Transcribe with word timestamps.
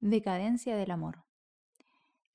Decadencia 0.00 0.76
del 0.76 0.92
amor. 0.92 1.24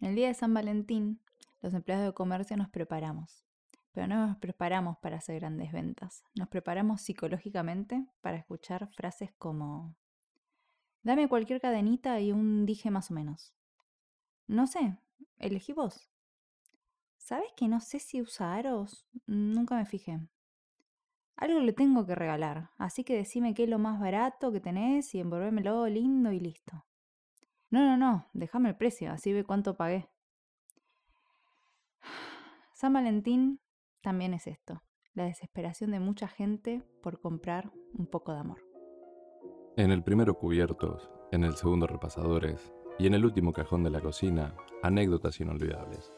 En 0.01 0.09
el 0.09 0.15
día 0.15 0.27
de 0.27 0.33
San 0.33 0.53
Valentín, 0.53 1.21
los 1.61 1.73
empleados 1.73 2.05
de 2.05 2.13
comercio 2.13 2.57
nos 2.57 2.69
preparamos. 2.69 3.45
Pero 3.93 4.05
no 4.05 4.27
nos 4.27 4.35
preparamos 4.35 4.97
para 4.97 5.15
hacer 5.15 5.39
grandes 5.39 5.71
ventas. 5.71 6.25
Nos 6.35 6.49
preparamos 6.49 7.01
psicológicamente 7.01 8.05
para 8.19 8.35
escuchar 8.35 8.89
frases 8.89 9.31
como, 9.37 9.95
dame 11.03 11.29
cualquier 11.29 11.61
cadenita 11.61 12.19
y 12.19 12.33
un 12.33 12.65
dije 12.65 12.91
más 12.91 13.11
o 13.11 13.13
menos. 13.13 13.53
No 14.45 14.67
sé, 14.67 14.97
elegí 15.37 15.71
vos. 15.71 16.09
¿Sabes 17.15 17.53
que 17.55 17.69
no 17.69 17.79
sé 17.79 17.99
si 17.99 18.21
usa 18.21 18.55
aros? 18.55 19.07
Nunca 19.25 19.75
me 19.75 19.85
fijé. 19.85 20.19
Algo 21.37 21.61
le 21.61 21.71
tengo 21.71 22.05
que 22.05 22.13
regalar, 22.13 22.71
así 22.77 23.05
que 23.05 23.15
decime 23.15 23.53
qué 23.53 23.63
es 23.63 23.69
lo 23.69 23.79
más 23.79 24.01
barato 24.01 24.51
que 24.51 24.59
tenés 24.59 25.15
y 25.15 25.21
envolvémelo 25.21 25.87
lindo 25.87 26.33
y 26.33 26.41
listo. 26.41 26.83
No, 27.73 27.83
no, 27.83 27.97
no, 27.97 28.27
déjame 28.33 28.69
el 28.69 28.75
precio, 28.75 29.11
así 29.11 29.33
ve 29.33 29.43
cuánto 29.43 29.75
pagué. 29.75 30.07
San 32.75 32.93
Valentín 32.93 33.61
también 34.03 34.35
es 34.35 34.45
esto, 34.45 34.83
la 35.15 35.23
desesperación 35.23 35.89
de 35.89 35.99
mucha 35.99 36.27
gente 36.27 36.83
por 37.01 37.19
comprar 37.19 37.71
un 37.97 38.05
poco 38.05 38.31
de 38.31 38.41
amor. 38.41 38.59
En 39.75 39.89
el 39.89 40.03
primero 40.03 40.37
cubiertos, 40.37 41.09
en 41.31 41.43
el 41.43 41.55
segundo 41.55 41.87
repasadores 41.87 42.71
y 42.99 43.07
en 43.07 43.15
el 43.15 43.25
último 43.25 43.53
cajón 43.53 43.83
de 43.83 43.89
la 43.89 44.01
cocina, 44.01 44.53
anécdotas 44.83 45.39
inolvidables. 45.39 46.15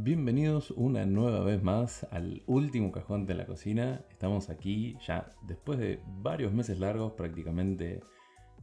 Bienvenidos 0.00 0.70
una 0.70 1.04
nueva 1.06 1.40
vez 1.40 1.60
más 1.60 2.06
al 2.12 2.44
último 2.46 2.92
cajón 2.92 3.26
de 3.26 3.34
la 3.34 3.46
cocina. 3.46 4.04
Estamos 4.12 4.48
aquí 4.48 4.96
ya 5.04 5.32
después 5.42 5.80
de 5.80 6.00
varios 6.22 6.52
meses 6.52 6.78
largos, 6.78 7.14
prácticamente 7.14 8.00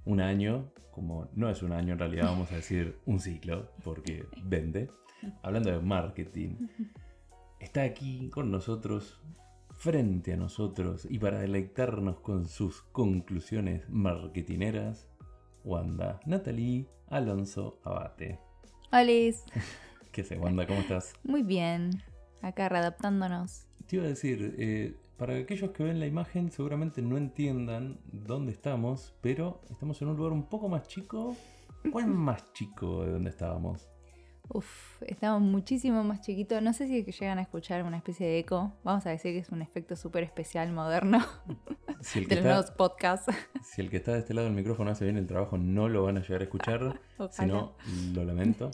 un 0.06 0.22
año, 0.22 0.72
como 0.92 1.28
no 1.34 1.50
es 1.50 1.62
un 1.62 1.74
año 1.74 1.92
en 1.92 2.00
realidad, 2.00 2.28
vamos 2.28 2.54
a 2.54 2.56
decir 2.56 3.00
un 3.06 3.20
ciclo, 3.20 3.70
porque 3.84 4.26
vende. 4.46 4.90
Hablando 5.44 5.72
de 5.72 5.80
marketing, 5.80 6.56
está 7.60 7.84
aquí 7.84 8.30
con 8.30 8.50
nosotros, 8.50 9.20
frente 9.72 10.32
a 10.32 10.38
nosotros 10.38 11.06
y 11.10 11.20
para 11.20 11.40
deleitarnos 11.40 12.22
con 12.22 12.46
sus 12.46 12.82
conclusiones 12.94 13.90
marketineras, 13.90 15.10
Wanda, 15.66 16.22
Natalie, 16.26 16.88
Alonso, 17.08 17.82
Abate. 17.84 18.40
Alice. 18.90 19.44
¿Qué 20.16 20.24
sé, 20.24 20.38
Wanda? 20.38 20.66
¿Cómo 20.66 20.80
estás? 20.80 21.14
Muy 21.26 21.44
bien. 21.44 22.02
Acá 22.42 22.70
readaptándonos. 22.70 23.68
Te 23.86 23.98
iba 23.98 24.06
a 24.06 24.08
decir, 24.08 24.56
eh, 24.58 24.96
para 25.18 25.36
aquellos 25.36 25.72
que 25.72 25.84
ven 25.84 26.00
la 26.00 26.08
imagen 26.08 26.54
seguramente 26.54 27.02
no 27.02 27.18
entiendan 27.18 28.00
dónde 28.14 28.54
estamos, 28.54 29.14
pero 29.20 29.60
estamos 29.70 30.02
en 30.02 30.08
un 30.08 30.16
lugar 30.16 30.32
un 30.32 30.48
poco 30.48 30.70
más 30.70 30.88
chico. 30.88 31.36
¿Cuál 31.92 32.08
más 32.08 32.54
chico 32.54 33.04
de 33.04 33.12
donde 33.12 33.30
estábamos? 33.30 33.90
Uf, 34.48 35.02
estamos 35.02 35.42
muchísimo 35.42 36.02
más 36.06 36.22
chiquitos. 36.22 36.62
No 36.62 36.72
sé 36.72 36.88
si 36.88 37.00
es 37.00 37.06
que 37.06 37.12
llegan 37.12 37.40
a 37.40 37.42
escuchar 37.42 37.84
una 37.84 37.98
especie 37.98 38.26
de 38.26 38.40
eco. 38.40 38.72
Vamos 38.84 39.06
a 39.06 39.10
decir 39.10 39.34
que 39.34 39.40
es 39.40 39.50
un 39.50 39.62
efecto 39.62 39.98
súper 39.98 40.24
especial, 40.24 40.72
moderno. 40.72 41.20
Si 42.02 42.20
el, 42.20 42.28
de 42.30 42.36
los 42.36 42.46
está, 42.46 42.54
nuevos 42.54 42.72
podcasts. 42.72 43.34
si 43.64 43.82
el 43.82 43.90
que 43.90 43.98
está 43.98 44.12
de 44.12 44.20
este 44.20 44.34
lado 44.34 44.46
del 44.46 44.56
micrófono 44.56 44.92
hace 44.92 45.06
bien 45.06 45.18
el 45.18 45.26
trabajo, 45.26 45.58
no 45.58 45.90
lo 45.90 46.04
van 46.04 46.18
a 46.18 46.22
llegar 46.22 46.42
a 46.42 46.44
escuchar. 46.44 47.02
si 47.32 47.46
no, 47.48 47.76
lo 48.14 48.24
lamento. 48.24 48.70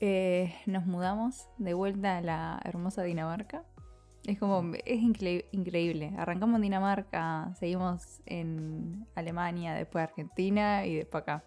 Eh, 0.00 0.54
nos 0.66 0.86
mudamos 0.86 1.48
de 1.58 1.74
vuelta 1.74 2.18
a 2.18 2.20
la 2.20 2.60
hermosa 2.64 3.02
Dinamarca. 3.02 3.64
Es 4.26 4.38
como, 4.38 4.74
es 4.84 5.00
incre- 5.00 5.44
increíble. 5.52 6.12
Arrancamos 6.16 6.56
en 6.56 6.62
Dinamarca, 6.62 7.54
seguimos 7.58 8.20
en 8.26 9.06
Alemania, 9.14 9.74
después 9.74 10.02
Argentina 10.04 10.86
y 10.86 10.96
después 10.96 11.22
acá. 11.22 11.44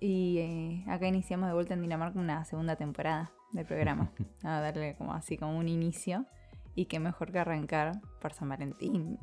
Y 0.00 0.38
eh, 0.38 0.84
acá 0.88 1.06
iniciamos 1.08 1.48
de 1.48 1.54
vuelta 1.54 1.74
en 1.74 1.82
Dinamarca 1.82 2.18
una 2.18 2.44
segunda 2.44 2.76
temporada 2.76 3.30
del 3.52 3.66
programa. 3.66 4.10
A 4.42 4.60
darle 4.60 4.94
como 4.96 5.12
así 5.12 5.36
como 5.36 5.58
un 5.58 5.68
inicio. 5.68 6.24
Y 6.74 6.86
qué 6.86 7.00
mejor 7.00 7.32
que 7.32 7.40
arrancar 7.40 8.00
por 8.20 8.32
San 8.32 8.48
Valentín. 8.48 9.18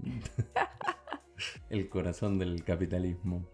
El 1.70 1.90
corazón 1.90 2.38
del 2.38 2.64
capitalismo. 2.64 3.46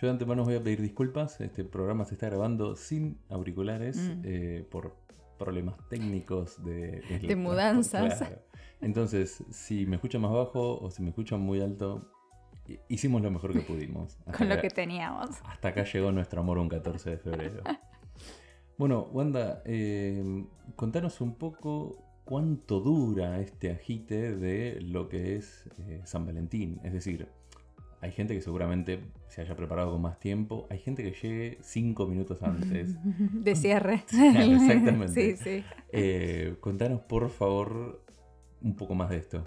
Yo 0.00 0.06
de 0.08 0.10
antemano 0.10 0.42
os 0.42 0.48
voy 0.48 0.56
a 0.56 0.62
pedir 0.62 0.82
disculpas. 0.82 1.40
Este 1.40 1.64
programa 1.64 2.04
se 2.04 2.14
está 2.14 2.26
grabando 2.28 2.76
sin 2.76 3.18
auriculares 3.30 3.96
Mm. 3.96 4.22
eh, 4.24 4.66
por 4.70 4.94
problemas 5.38 5.76
técnicos 5.88 6.62
de, 6.64 7.00
De 7.22 7.36
mudanzas. 7.36 8.18
claro. 8.18 8.42
Entonces, 8.80 9.42
si 9.50 9.86
me 9.86 9.96
escuchan 9.96 10.20
más 10.20 10.32
bajo 10.32 10.78
o 10.80 10.90
si 10.90 11.02
me 11.02 11.08
escuchan 11.10 11.40
muy 11.40 11.60
alto, 11.60 12.10
hi- 12.66 12.78
hicimos 12.88 13.22
lo 13.22 13.30
mejor 13.30 13.52
que 13.52 13.60
pudimos. 13.72 14.16
Hasta 14.26 14.32
Con 14.32 14.48
lo 14.48 14.54
acá- 14.54 14.62
que 14.62 14.70
teníamos. 14.70 15.30
Hasta 15.44 15.68
acá 15.68 15.84
llegó 15.84 16.12
nuestro 16.12 16.40
amor 16.40 16.58
un 16.58 16.68
14 16.68 17.10
de 17.10 17.18
febrero. 17.18 17.62
Bueno, 18.78 19.08
Wanda, 19.10 19.62
eh, 19.64 20.44
contanos 20.74 21.22
un 21.22 21.36
poco 21.36 21.96
cuánto 22.26 22.80
dura 22.80 23.40
este 23.40 23.70
agite 23.70 24.36
de 24.36 24.78
lo 24.82 25.08
que 25.08 25.36
es 25.36 25.64
eh, 25.78 26.02
San 26.04 26.26
Valentín. 26.26 26.78
Es 26.84 26.92
decir, 26.92 27.26
hay 28.00 28.12
gente 28.12 28.34
que 28.34 28.40
seguramente 28.40 29.00
se 29.28 29.40
haya 29.42 29.56
preparado 29.56 29.92
con 29.92 30.02
más 30.02 30.18
tiempo, 30.20 30.66
hay 30.70 30.78
gente 30.78 31.02
que 31.02 31.12
llegue 31.12 31.58
cinco 31.62 32.06
minutos 32.06 32.42
antes. 32.42 32.94
De 33.44 33.54
cierre. 33.56 34.04
Claro, 34.10 34.52
exactamente. 34.52 35.36
Sí, 35.36 35.36
sí. 35.36 35.64
Eh, 35.92 36.56
contanos 36.60 37.00
por 37.02 37.28
favor 37.30 38.04
un 38.62 38.74
poco 38.76 38.94
más 38.94 39.10
de 39.10 39.16
esto. 39.18 39.44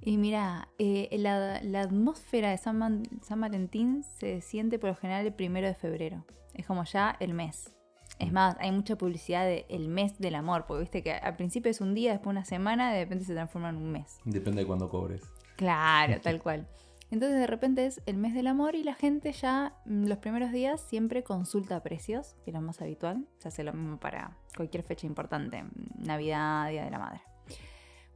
Y 0.00 0.16
mira, 0.16 0.68
eh, 0.78 1.08
la, 1.18 1.60
la 1.62 1.80
atmósfera 1.82 2.50
de 2.50 2.58
San, 2.58 2.76
Man- 2.78 3.04
San 3.22 3.40
Valentín 3.40 4.02
se 4.18 4.40
siente 4.40 4.78
por 4.78 4.90
lo 4.90 4.96
general 4.96 5.24
el 5.26 5.32
primero 5.34 5.66
de 5.68 5.74
febrero. 5.74 6.24
Es 6.54 6.66
como 6.66 6.82
ya 6.84 7.16
el 7.20 7.34
mes. 7.34 7.72
Es 8.18 8.30
Mm. 8.30 8.34
más, 8.34 8.56
hay 8.58 8.72
mucha 8.72 8.96
publicidad 8.96 9.44
de 9.46 9.64
el 9.68 9.88
mes 9.88 10.18
del 10.18 10.34
amor, 10.34 10.64
porque 10.66 10.80
viste 10.82 11.02
que 11.02 11.12
al 11.12 11.36
principio 11.36 11.70
es 11.70 11.80
un 11.80 11.94
día, 11.94 12.10
después 12.12 12.32
una 12.32 12.44
semana, 12.44 12.92
de 12.92 13.04
repente 13.04 13.24
se 13.24 13.32
transforma 13.32 13.70
en 13.70 13.76
un 13.76 13.90
mes. 13.92 14.18
Depende 14.24 14.62
de 14.62 14.66
cuándo 14.66 14.88
cobres. 14.88 15.22
Claro, 15.56 16.20
tal 16.22 16.42
cual. 16.42 16.66
Entonces 17.12 17.38
de 17.38 17.46
repente 17.46 17.84
es 17.84 18.00
el 18.06 18.16
mes 18.16 18.32
del 18.32 18.46
amor 18.46 18.74
y 18.74 18.82
la 18.82 18.94
gente 18.94 19.32
ya 19.32 19.74
mm, 19.84 20.06
los 20.06 20.16
primeros 20.16 20.50
días 20.50 20.80
siempre 20.80 21.22
consulta 21.22 21.82
precios, 21.82 22.36
que 22.42 22.50
es 22.50 22.54
lo 22.54 22.62
más 22.62 22.80
habitual. 22.80 23.28
Se 23.36 23.48
hace 23.48 23.64
lo 23.64 23.74
mismo 23.74 24.00
para 24.00 24.38
cualquier 24.56 24.82
fecha 24.82 25.06
importante, 25.06 25.62
mm, 25.62 26.06
Navidad, 26.06 26.70
Día 26.70 26.86
de 26.86 26.90
la 26.90 26.98
Madre. 26.98 27.20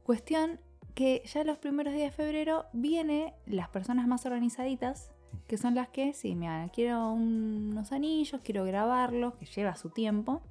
Cuestión 0.01 0.59
que 0.95 1.21
ya 1.31 1.43
los 1.43 1.59
primeros 1.59 1.93
días 1.93 2.09
de 2.09 2.23
febrero 2.23 2.65
viene 2.73 3.35
las 3.45 3.69
personas 3.69 4.07
más 4.07 4.25
organizaditas, 4.25 5.11
que 5.45 5.59
son 5.59 5.75
las 5.75 5.89
que, 5.89 6.13
sí, 6.13 6.33
mira, 6.33 6.67
quiero 6.73 7.11
unos 7.11 7.91
anillos, 7.91 8.41
quiero 8.43 8.65
grabarlos, 8.65 9.35
que 9.35 9.45
lleva 9.45 9.75
su 9.75 9.91
tiempo. 9.91 10.41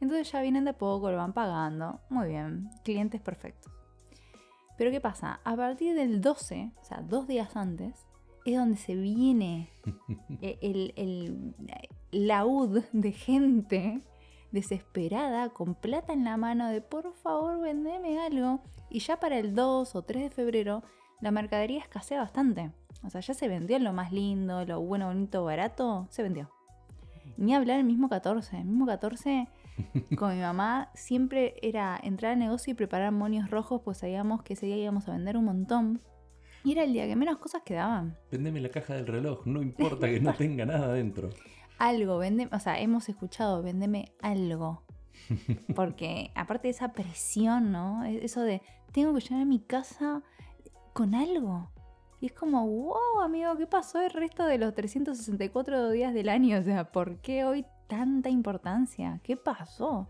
Entonces 0.00 0.30
ya 0.30 0.42
vienen 0.42 0.64
de 0.64 0.74
poco, 0.74 1.10
lo 1.10 1.16
van 1.16 1.32
pagando. 1.32 1.98
Muy 2.08 2.28
bien, 2.28 2.70
clientes 2.84 3.20
perfectos. 3.20 3.75
Pero 4.76 4.90
¿qué 4.90 5.00
pasa? 5.00 5.40
A 5.44 5.56
partir 5.56 5.94
del 5.94 6.20
12, 6.20 6.72
o 6.80 6.84
sea, 6.84 7.02
dos 7.02 7.26
días 7.26 7.56
antes, 7.56 8.06
es 8.44 8.56
donde 8.56 8.76
se 8.76 8.94
viene 8.94 9.70
e- 10.42 10.58
el, 10.62 10.92
el 10.96 11.54
laúd 12.10 12.82
de 12.92 13.12
gente 13.12 14.00
desesperada, 14.52 15.50
con 15.50 15.74
plata 15.74 16.12
en 16.12 16.24
la 16.24 16.36
mano, 16.36 16.68
de 16.68 16.80
por 16.80 17.12
favor 17.14 17.60
vendeme 17.60 18.20
algo. 18.20 18.60
Y 18.88 19.00
ya 19.00 19.18
para 19.18 19.38
el 19.38 19.54
2 19.54 19.94
o 19.94 20.02
3 20.02 20.22
de 20.24 20.30
febrero, 20.30 20.82
la 21.20 21.30
mercadería 21.30 21.80
escasea 21.80 22.20
bastante. 22.20 22.70
O 23.04 23.10
sea, 23.10 23.20
ya 23.20 23.34
se 23.34 23.48
vendió 23.48 23.78
lo 23.78 23.92
más 23.92 24.12
lindo, 24.12 24.64
lo 24.64 24.80
bueno, 24.80 25.06
bonito, 25.06 25.44
barato, 25.44 26.06
se 26.10 26.22
vendió. 26.22 26.50
Ni 27.36 27.54
hablar 27.54 27.78
el 27.78 27.84
mismo 27.84 28.08
14. 28.08 28.58
El 28.58 28.64
mismo 28.64 28.86
14 28.86 29.48
con 30.16 30.34
mi 30.34 30.40
mamá 30.40 30.90
siempre 30.94 31.56
era 31.62 31.98
entrar 32.02 32.32
al 32.32 32.38
negocio 32.38 32.70
y 32.72 32.74
preparar 32.74 33.12
monios 33.12 33.50
rojos, 33.50 33.82
pues 33.84 33.98
sabíamos 33.98 34.42
que 34.42 34.54
ese 34.54 34.66
día 34.66 34.76
íbamos 34.76 35.08
a 35.08 35.12
vender 35.12 35.36
un 35.36 35.44
montón. 35.44 36.00
Y 36.64 36.72
era 36.72 36.82
el 36.84 36.92
día 36.92 37.06
que 37.06 37.14
menos 37.14 37.38
cosas 37.38 37.62
quedaban. 37.64 38.16
Vendeme 38.30 38.60
la 38.60 38.70
caja 38.70 38.94
del 38.94 39.06
reloj, 39.06 39.46
no 39.46 39.62
importa 39.62 40.06
que 40.08 40.20
no 40.20 40.34
tenga 40.34 40.66
nada 40.66 40.92
dentro. 40.92 41.30
Algo, 41.78 42.18
vende, 42.18 42.48
o 42.52 42.58
sea, 42.58 42.80
hemos 42.80 43.08
escuchado, 43.08 43.62
vendeme 43.62 44.12
algo. 44.22 44.82
Porque 45.74 46.30
aparte 46.34 46.68
de 46.68 46.72
esa 46.72 46.92
presión, 46.92 47.72
¿no? 47.72 48.04
E- 48.04 48.24
Eso 48.24 48.42
de, 48.42 48.62
tengo 48.92 49.14
que 49.14 49.20
llenar 49.20 49.46
mi 49.46 49.60
casa 49.60 50.22
con 50.92 51.14
algo. 51.14 51.70
Y 52.20 52.26
es 52.26 52.32
como, 52.32 52.66
wow, 52.66 53.20
amigo, 53.22 53.56
¿qué 53.56 53.66
pasó 53.66 54.00
el 54.00 54.10
resto 54.10 54.44
de 54.46 54.58
los 54.58 54.74
364 54.74 55.90
días 55.90 56.14
del 56.14 56.28
año? 56.30 56.58
O 56.58 56.62
sea, 56.62 56.90
¿por 56.90 57.18
qué 57.20 57.44
hoy 57.44 57.66
tanta 57.86 58.28
importancia? 58.28 59.20
¿Qué 59.22 59.36
pasó? 59.36 60.08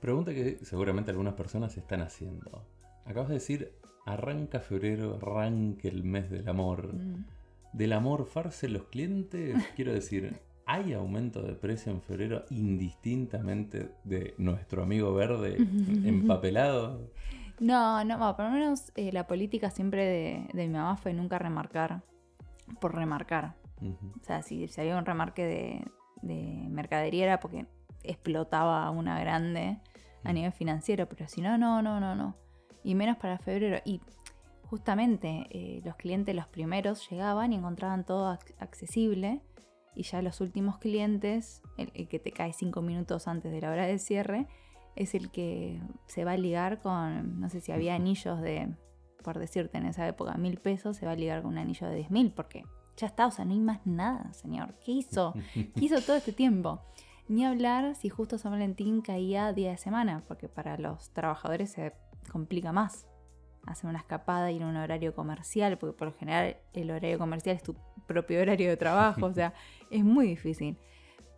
Pregunta 0.00 0.32
que 0.32 0.58
seguramente 0.62 1.10
algunas 1.10 1.34
personas 1.34 1.76
están 1.76 2.02
haciendo. 2.02 2.64
Acabas 3.04 3.28
de 3.28 3.34
decir, 3.34 3.72
arranca 4.06 4.60
febrero, 4.60 5.16
arranca 5.16 5.88
el 5.88 6.04
mes 6.04 6.30
del 6.30 6.48
amor. 6.48 6.94
Mm. 6.94 7.24
¿Del 7.72 7.92
amor 7.92 8.26
farse 8.26 8.68
los 8.68 8.84
clientes? 8.84 9.56
Quiero 9.76 9.92
decir, 9.92 10.40
¿hay 10.66 10.92
aumento 10.92 11.42
de 11.42 11.54
precio 11.54 11.92
en 11.92 12.00
febrero 12.00 12.44
indistintamente 12.50 13.90
de 14.04 14.34
nuestro 14.38 14.82
amigo 14.82 15.12
verde 15.14 15.56
empapelado? 16.04 17.10
No, 17.60 18.04
no, 18.04 18.18
bueno, 18.18 18.36
por 18.36 18.44
lo 18.44 18.50
menos 18.52 18.92
eh, 18.94 19.10
la 19.12 19.26
política 19.26 19.70
siempre 19.70 20.04
de, 20.04 20.48
de 20.52 20.68
mi 20.68 20.74
mamá 20.74 20.96
fue 20.96 21.12
nunca 21.12 21.38
remarcar 21.38 22.02
por 22.80 22.94
remarcar. 22.94 23.54
O 23.80 24.24
sea, 24.24 24.42
si, 24.42 24.66
si 24.68 24.80
había 24.80 24.96
un 24.96 25.06
remarque 25.06 25.44
de, 25.44 25.84
de 26.22 26.66
mercadería 26.70 27.24
era 27.24 27.40
porque 27.40 27.66
explotaba 28.02 28.88
una 28.90 29.18
grande 29.20 29.78
a 30.24 30.30
Mm. 30.30 30.34
nivel 30.34 30.52
financiero, 30.52 31.08
pero 31.08 31.28
si 31.28 31.40
no, 31.40 31.56
no, 31.58 31.82
no, 31.82 32.00
no, 32.00 32.14
no. 32.14 32.34
Y 32.84 32.94
menos 32.94 33.16
para 33.16 33.38
febrero. 33.38 33.78
Y 33.84 34.00
justamente 34.64 35.46
eh, 35.50 35.80
los 35.84 35.96
clientes, 35.96 36.34
los 36.34 36.46
primeros, 36.46 37.08
llegaban 37.10 37.52
y 37.52 37.56
encontraban 37.56 38.04
todo 38.04 38.32
ac- 38.32 38.54
accesible. 38.58 39.40
Y 39.94 40.02
ya 40.02 40.22
los 40.22 40.40
últimos 40.40 40.78
clientes, 40.78 41.62
el, 41.76 41.90
el 41.94 42.08
que 42.08 42.18
te 42.18 42.30
cae 42.30 42.52
cinco 42.52 42.82
minutos 42.82 43.26
antes 43.26 43.50
de 43.50 43.60
la 43.60 43.70
hora 43.70 43.86
de 43.86 43.98
cierre, 43.98 44.46
es 44.94 45.14
el 45.14 45.30
que 45.30 45.80
se 46.06 46.24
va 46.24 46.32
a 46.32 46.36
ligar 46.36 46.80
con, 46.80 47.40
no 47.40 47.48
sé 47.48 47.60
si 47.60 47.72
había 47.72 47.94
anillos 47.94 48.40
de, 48.40 48.74
por 49.24 49.38
decirte 49.38 49.78
en 49.78 49.86
esa 49.86 50.06
época, 50.06 50.36
mil 50.36 50.58
pesos, 50.58 50.96
se 50.96 51.06
va 51.06 51.12
a 51.12 51.16
ligar 51.16 51.42
con 51.42 51.52
un 51.52 51.58
anillo 51.58 51.88
de 51.88 51.96
diez 51.96 52.10
mil, 52.10 52.32
porque 52.32 52.64
ya 52.98 53.06
está, 53.06 53.26
o 53.26 53.30
sea, 53.30 53.44
no 53.44 53.52
hay 53.52 53.60
más 53.60 53.86
nada, 53.86 54.32
señor. 54.34 54.74
¿Qué 54.84 54.92
hizo? 54.92 55.32
¿Qué 55.54 55.84
hizo 55.84 56.00
todo 56.02 56.16
este 56.16 56.32
tiempo? 56.32 56.82
Ni 57.28 57.44
hablar 57.44 57.94
si 57.94 58.08
justo 58.08 58.38
San 58.38 58.52
Valentín 58.52 59.00
caía 59.00 59.52
día 59.52 59.70
de 59.70 59.76
semana, 59.78 60.22
porque 60.26 60.48
para 60.48 60.76
los 60.76 61.10
trabajadores 61.10 61.70
se 61.72 61.94
complica 62.30 62.72
más 62.72 63.06
hacer 63.66 63.88
una 63.88 63.98
escapada, 63.98 64.50
ir 64.50 64.62
a 64.62 64.66
un 64.66 64.76
horario 64.76 65.14
comercial, 65.14 65.78
porque 65.78 65.96
por 65.96 66.08
lo 66.08 66.14
general 66.14 66.56
el 66.72 66.90
horario 66.90 67.18
comercial 67.18 67.56
es 67.56 67.62
tu 67.62 67.76
propio 68.06 68.40
horario 68.40 68.68
de 68.68 68.76
trabajo, 68.76 69.26
o 69.26 69.32
sea, 69.32 69.52
es 69.90 70.04
muy 70.04 70.26
difícil. 70.26 70.78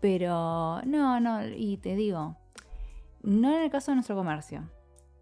Pero 0.01 0.81
no, 0.85 1.21
no, 1.21 1.47
y 1.47 1.77
te 1.79 1.95
digo, 1.95 2.37
no 3.23 3.55
en 3.55 3.63
el 3.63 3.71
caso 3.71 3.91
de 3.91 3.97
nuestro 3.97 4.17
comercio, 4.17 4.71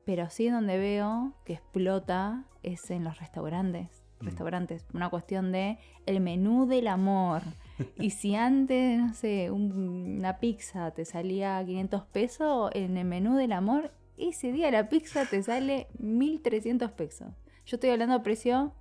pero 0.05 0.29
sí 0.31 0.49
donde 0.49 0.79
veo 0.79 1.35
que 1.45 1.55
explota 1.55 2.45
es 2.63 2.91
en 2.91 3.05
los 3.05 3.19
restaurantes. 3.19 4.08
Mm. 4.21 4.25
Restaurantes, 4.27 4.85
una 4.93 5.09
cuestión 5.11 5.53
de 5.53 5.79
el 6.07 6.21
menú 6.21 6.67
del 6.67 6.89
amor. 6.89 7.43
Y 7.97 8.11
si 8.11 8.35
antes, 8.35 8.99
no 8.99 9.15
sé, 9.15 9.51
un- 9.53 10.17
una 10.19 10.39
pizza 10.41 10.91
te 10.91 11.05
salía 11.05 11.63
500 11.65 12.03
pesos, 12.07 12.71
en 12.75 12.97
el 12.97 13.05
menú 13.07 13.37
del 13.37 13.53
amor, 13.53 13.93
ese 14.17 14.51
día 14.51 14.69
la 14.73 14.89
pizza 14.89 15.25
te 15.27 15.41
sale 15.45 15.87
1300 16.01 16.91
pesos. 16.91 17.29
Yo 17.67 17.77
estoy 17.77 17.91
hablando 17.91 18.19
de 18.19 18.25
precio 18.25 18.73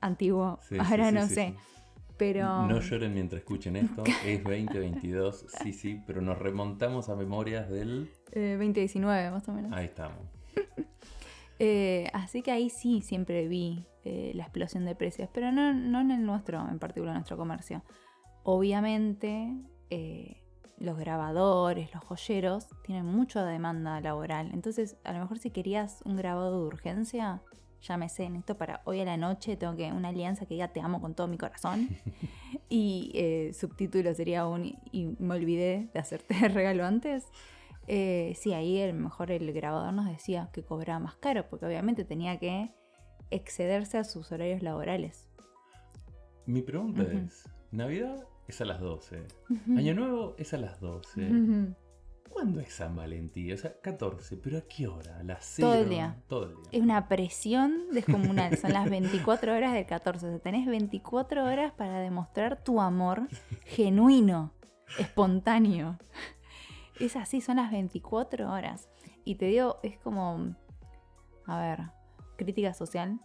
antiguo, 0.00 0.58
Sí, 0.66 0.76
ahora 0.78 1.08
sí, 1.10 1.14
no 1.14 1.26
sí, 1.26 1.34
sé. 1.34 1.54
Pero. 2.16 2.66
No 2.66 2.80
lloren 2.80 3.12
mientras 3.12 3.40
escuchen 3.40 3.76
esto, 3.76 4.02
es 4.24 4.42
2022, 4.42 5.44
sí, 5.62 5.72
sí, 5.74 6.00
pero 6.06 6.22
nos 6.22 6.38
remontamos 6.38 7.10
a 7.10 7.16
memorias 7.16 7.68
del... 7.68 8.10
eh, 8.32 8.52
2019, 8.58 9.30
más 9.30 9.46
o 9.48 9.52
menos. 9.52 9.72
Ahí 9.74 9.84
estamos. 9.84 10.18
Eh, 11.60 12.08
así 12.12 12.42
que 12.42 12.52
ahí 12.52 12.70
sí 12.70 13.00
siempre 13.00 13.48
vi 13.48 13.84
eh, 14.10 14.32
la 14.34 14.44
explosión 14.44 14.86
de 14.86 14.94
precios, 14.94 15.28
pero 15.34 15.52
no, 15.52 15.74
no 15.74 16.00
en 16.00 16.10
el 16.10 16.24
nuestro, 16.24 16.66
en 16.66 16.78
particular 16.78 17.10
en 17.10 17.18
nuestro 17.18 17.36
comercio. 17.36 17.84
Obviamente, 18.42 19.54
eh, 19.90 20.42
los 20.78 20.96
grabadores, 20.96 21.92
los 21.92 22.02
joyeros, 22.04 22.68
tienen 22.84 23.04
mucha 23.04 23.44
demanda 23.44 24.00
laboral. 24.00 24.50
Entonces, 24.54 24.96
a 25.04 25.12
lo 25.12 25.18
mejor 25.18 25.38
si 25.38 25.50
querías 25.50 26.00
un 26.06 26.16
grabado 26.16 26.58
de 26.58 26.66
urgencia, 26.68 27.42
llámese 27.82 28.24
en 28.24 28.36
esto 28.36 28.56
para 28.56 28.80
hoy 28.86 29.00
a 29.00 29.04
la 29.04 29.18
noche, 29.18 29.58
tengo 29.58 29.76
que 29.76 29.92
una 29.92 30.08
alianza 30.08 30.46
que 30.46 30.54
diga 30.54 30.68
te 30.68 30.80
amo 30.80 31.02
con 31.02 31.14
todo 31.14 31.28
mi 31.28 31.36
corazón. 31.36 31.90
y 32.70 33.10
eh, 33.12 33.52
subtítulo 33.52 34.14
sería 34.14 34.46
un 34.46 34.74
y 34.90 35.16
me 35.18 35.34
olvidé 35.34 35.90
de 35.92 36.00
hacerte 36.00 36.34
el 36.46 36.54
regalo 36.54 36.86
antes. 36.86 37.26
Eh, 37.88 38.32
sí, 38.40 38.54
ahí 38.54 38.78
el 38.78 38.94
mejor 38.94 39.30
el 39.30 39.52
grabador 39.52 39.92
nos 39.92 40.06
decía 40.06 40.48
que 40.54 40.62
cobraba 40.62 40.98
más 40.98 41.16
caro, 41.16 41.46
porque 41.50 41.66
obviamente 41.66 42.06
tenía 42.06 42.38
que 42.38 42.72
excederse 43.30 43.98
a 43.98 44.04
sus 44.04 44.30
horarios 44.32 44.62
laborales. 44.62 45.26
Mi 46.46 46.62
pregunta 46.62 47.02
Ujú. 47.02 47.18
es, 47.18 47.44
Navidad 47.70 48.26
es 48.46 48.60
a 48.60 48.64
las 48.64 48.80
12, 48.80 49.26
Ujú. 49.50 49.78
Año 49.78 49.94
Nuevo 49.94 50.34
es 50.38 50.54
a 50.54 50.58
las 50.58 50.80
12. 50.80 51.30
Ujú. 51.30 51.74
¿Cuándo 52.30 52.60
es 52.60 52.72
San 52.72 52.94
Valentín? 52.94 53.52
O 53.52 53.56
sea, 53.56 53.74
14, 53.80 54.36
pero 54.36 54.58
¿a 54.58 54.60
qué 54.62 54.86
hora? 54.86 55.18
¿A 55.18 55.22
las 55.24 55.56
Todo 55.56 55.72
0? 55.72 55.82
el 55.82 55.88
día. 55.88 56.16
Todo 56.28 56.44
el 56.44 56.54
día. 56.54 56.68
Es 56.72 56.80
una 56.82 57.08
presión 57.08 57.90
descomunal. 57.92 58.56
Son 58.58 58.72
las 58.72 58.88
24 58.88 59.54
horas 59.54 59.72
del 59.72 59.86
14. 59.86 60.26
O 60.26 60.30
sea, 60.30 60.38
tenés 60.38 60.66
24 60.66 61.44
horas 61.44 61.72
para 61.72 61.98
demostrar 62.00 62.62
tu 62.62 62.80
amor 62.80 63.22
genuino, 63.64 64.52
espontáneo. 64.98 65.98
Es 67.00 67.16
así, 67.16 67.40
son 67.40 67.56
las 67.56 67.70
24 67.72 68.52
horas. 68.52 68.88
Y 69.24 69.34
te 69.36 69.46
digo, 69.46 69.78
es 69.82 69.98
como, 69.98 70.54
a 71.46 71.60
ver, 71.60 71.80
crítica 72.38 72.72
social. 72.72 73.20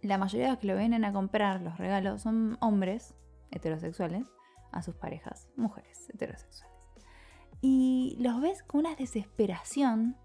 La 0.00 0.16
mayoría 0.16 0.46
de 0.46 0.52
los 0.52 0.58
que 0.60 0.66
lo 0.68 0.76
vienen 0.78 1.04
a 1.04 1.12
comprar 1.12 1.60
los 1.60 1.76
regalos 1.76 2.22
son 2.22 2.56
hombres 2.60 3.14
heterosexuales 3.50 4.24
a 4.72 4.82
sus 4.82 4.94
parejas, 4.94 5.48
mujeres 5.56 6.08
heterosexuales. 6.08 6.72
Y 7.60 8.16
los 8.18 8.40
ves 8.40 8.62
con 8.62 8.80
una 8.80 8.94
desesperación 8.96 10.16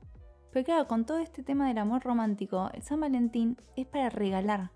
pero 0.49 0.65
claro, 0.65 0.87
con 0.87 1.05
todo 1.05 1.19
este 1.19 1.43
tema 1.43 1.67
del 1.67 1.77
amor 1.77 2.01
romántico, 2.03 2.71
el 2.73 2.81
San 2.81 3.01
Valentín 3.01 3.57
es 3.75 3.85
para 3.85 4.09
regalar. 4.09 4.71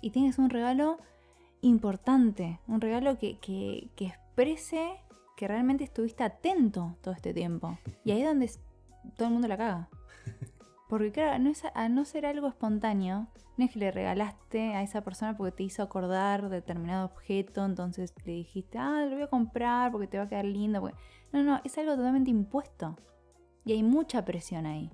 Y 0.00 0.10
tienes 0.10 0.38
un 0.38 0.50
regalo 0.50 0.98
importante, 1.60 2.58
un 2.66 2.80
regalo 2.80 3.18
que, 3.18 3.38
que- 3.38 3.90
que 3.94 4.06
exprese 4.06 4.94
que 5.36 5.46
realmente 5.46 5.84
estuviste 5.84 6.24
atento 6.24 6.96
todo 7.02 7.14
este 7.14 7.32
tiempo. 7.34 7.78
Y 8.04 8.10
ahí 8.12 8.22
es 8.22 8.26
donde 8.28 8.50
todo 9.16 9.28
el 9.28 9.34
mundo 9.34 9.46
la 9.48 9.56
caga. 9.58 9.88
Porque 10.92 11.10
claro, 11.10 11.42
no 11.42 11.48
es, 11.48 11.62
a 11.72 11.88
no 11.88 12.04
ser 12.04 12.26
algo 12.26 12.48
espontáneo, 12.48 13.26
no 13.56 13.64
es 13.64 13.70
que 13.70 13.78
le 13.78 13.90
regalaste 13.90 14.74
a 14.74 14.82
esa 14.82 15.00
persona 15.00 15.34
porque 15.34 15.52
te 15.56 15.62
hizo 15.62 15.82
acordar 15.82 16.50
determinado 16.50 17.06
objeto, 17.06 17.64
entonces 17.64 18.12
le 18.26 18.32
dijiste, 18.32 18.76
ah, 18.76 19.06
lo 19.08 19.14
voy 19.14 19.22
a 19.22 19.26
comprar 19.28 19.90
porque 19.90 20.06
te 20.06 20.18
va 20.18 20.24
a 20.24 20.28
quedar 20.28 20.44
lindo. 20.44 20.82
porque-". 20.82 20.98
No, 21.32 21.42
no, 21.44 21.62
es 21.64 21.78
algo 21.78 21.96
totalmente 21.96 22.28
impuesto. 22.30 22.98
Y 23.64 23.72
hay 23.72 23.82
mucha 23.82 24.22
presión 24.26 24.66
ahí. 24.66 24.90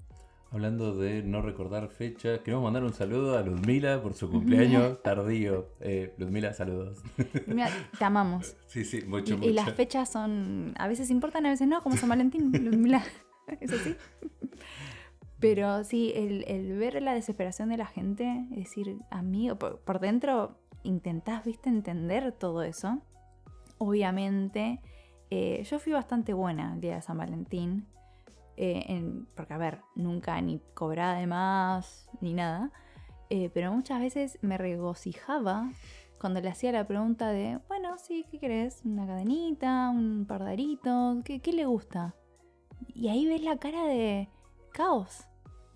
Hablando 0.52 0.94
de 0.94 1.24
no 1.24 1.42
recordar 1.42 1.88
fecha, 1.88 2.44
queremos 2.44 2.62
mandar 2.62 2.84
un 2.84 2.92
saludo 2.92 3.36
a 3.36 3.42
Ludmila 3.42 4.00
por 4.00 4.14
su 4.14 4.30
cumpleaños 4.30 5.02
tardío. 5.02 5.66
Eh, 5.80 6.14
Ludmila, 6.16 6.52
saludos. 6.52 7.02
Mira, 7.48 7.70
te 7.98 8.04
amamos. 8.04 8.56
sí, 8.68 8.84
sí, 8.84 9.02
mucho, 9.04 9.34
Y, 9.34 9.36
mucho. 9.38 9.50
y 9.50 9.52
las 9.52 9.72
fechas 9.72 10.12
son. 10.12 10.74
A 10.78 10.86
veces 10.86 11.10
importan, 11.10 11.44
a 11.46 11.50
veces 11.50 11.66
no, 11.66 11.82
como 11.82 11.96
San 11.96 12.08
Valentín. 12.08 12.52
Ludmila. 12.64 13.02
¿Es 13.60 13.72
así? 13.72 13.96
Pero 15.40 15.84
sí, 15.84 16.12
el, 16.16 16.76
ver 16.78 17.00
la 17.00 17.14
desesperación 17.14 17.68
de 17.68 17.76
la 17.76 17.86
gente, 17.86 18.46
es 18.50 18.56
decir, 18.56 18.98
amigo, 19.10 19.56
por, 19.56 19.78
por 19.80 20.00
dentro 20.00 20.58
intentás, 20.82 21.44
viste, 21.44 21.68
entender 21.68 22.32
todo 22.32 22.62
eso. 22.62 22.98
Obviamente, 23.78 24.80
eh, 25.30 25.62
yo 25.64 25.78
fui 25.78 25.92
bastante 25.92 26.32
buena 26.32 26.74
el 26.74 26.80
día 26.80 26.96
de 26.96 27.02
San 27.02 27.18
Valentín. 27.18 27.86
eh, 28.56 29.22
porque, 29.36 29.54
a 29.54 29.58
ver, 29.58 29.82
nunca 29.94 30.40
ni 30.40 30.60
cobraba 30.74 31.14
de 31.14 31.26
más 31.28 32.08
ni 32.20 32.34
nada. 32.34 32.72
eh, 33.30 33.50
pero 33.54 33.70
muchas 33.72 34.00
veces 34.00 34.38
me 34.42 34.58
regocijaba 34.58 35.70
cuando 36.20 36.40
le 36.40 36.48
hacía 36.48 36.72
la 36.72 36.86
pregunta 36.86 37.28
de, 37.30 37.60
bueno, 37.68 37.96
sí, 37.98 38.24
¿qué 38.30 38.38
querés? 38.40 38.82
¿Una 38.84 39.06
cadenita? 39.06 39.90
¿Un 39.90 40.26
par 40.26 40.44
de 40.44 40.50
aritos? 40.52 41.22
¿Qué, 41.24 41.40
qué 41.40 41.52
le 41.52 41.66
gusta? 41.66 42.16
Y 42.88 43.08
ahí 43.08 43.26
ves 43.26 43.42
la 43.42 43.58
cara 43.58 43.84
de 43.84 44.28
caos. 44.72 45.27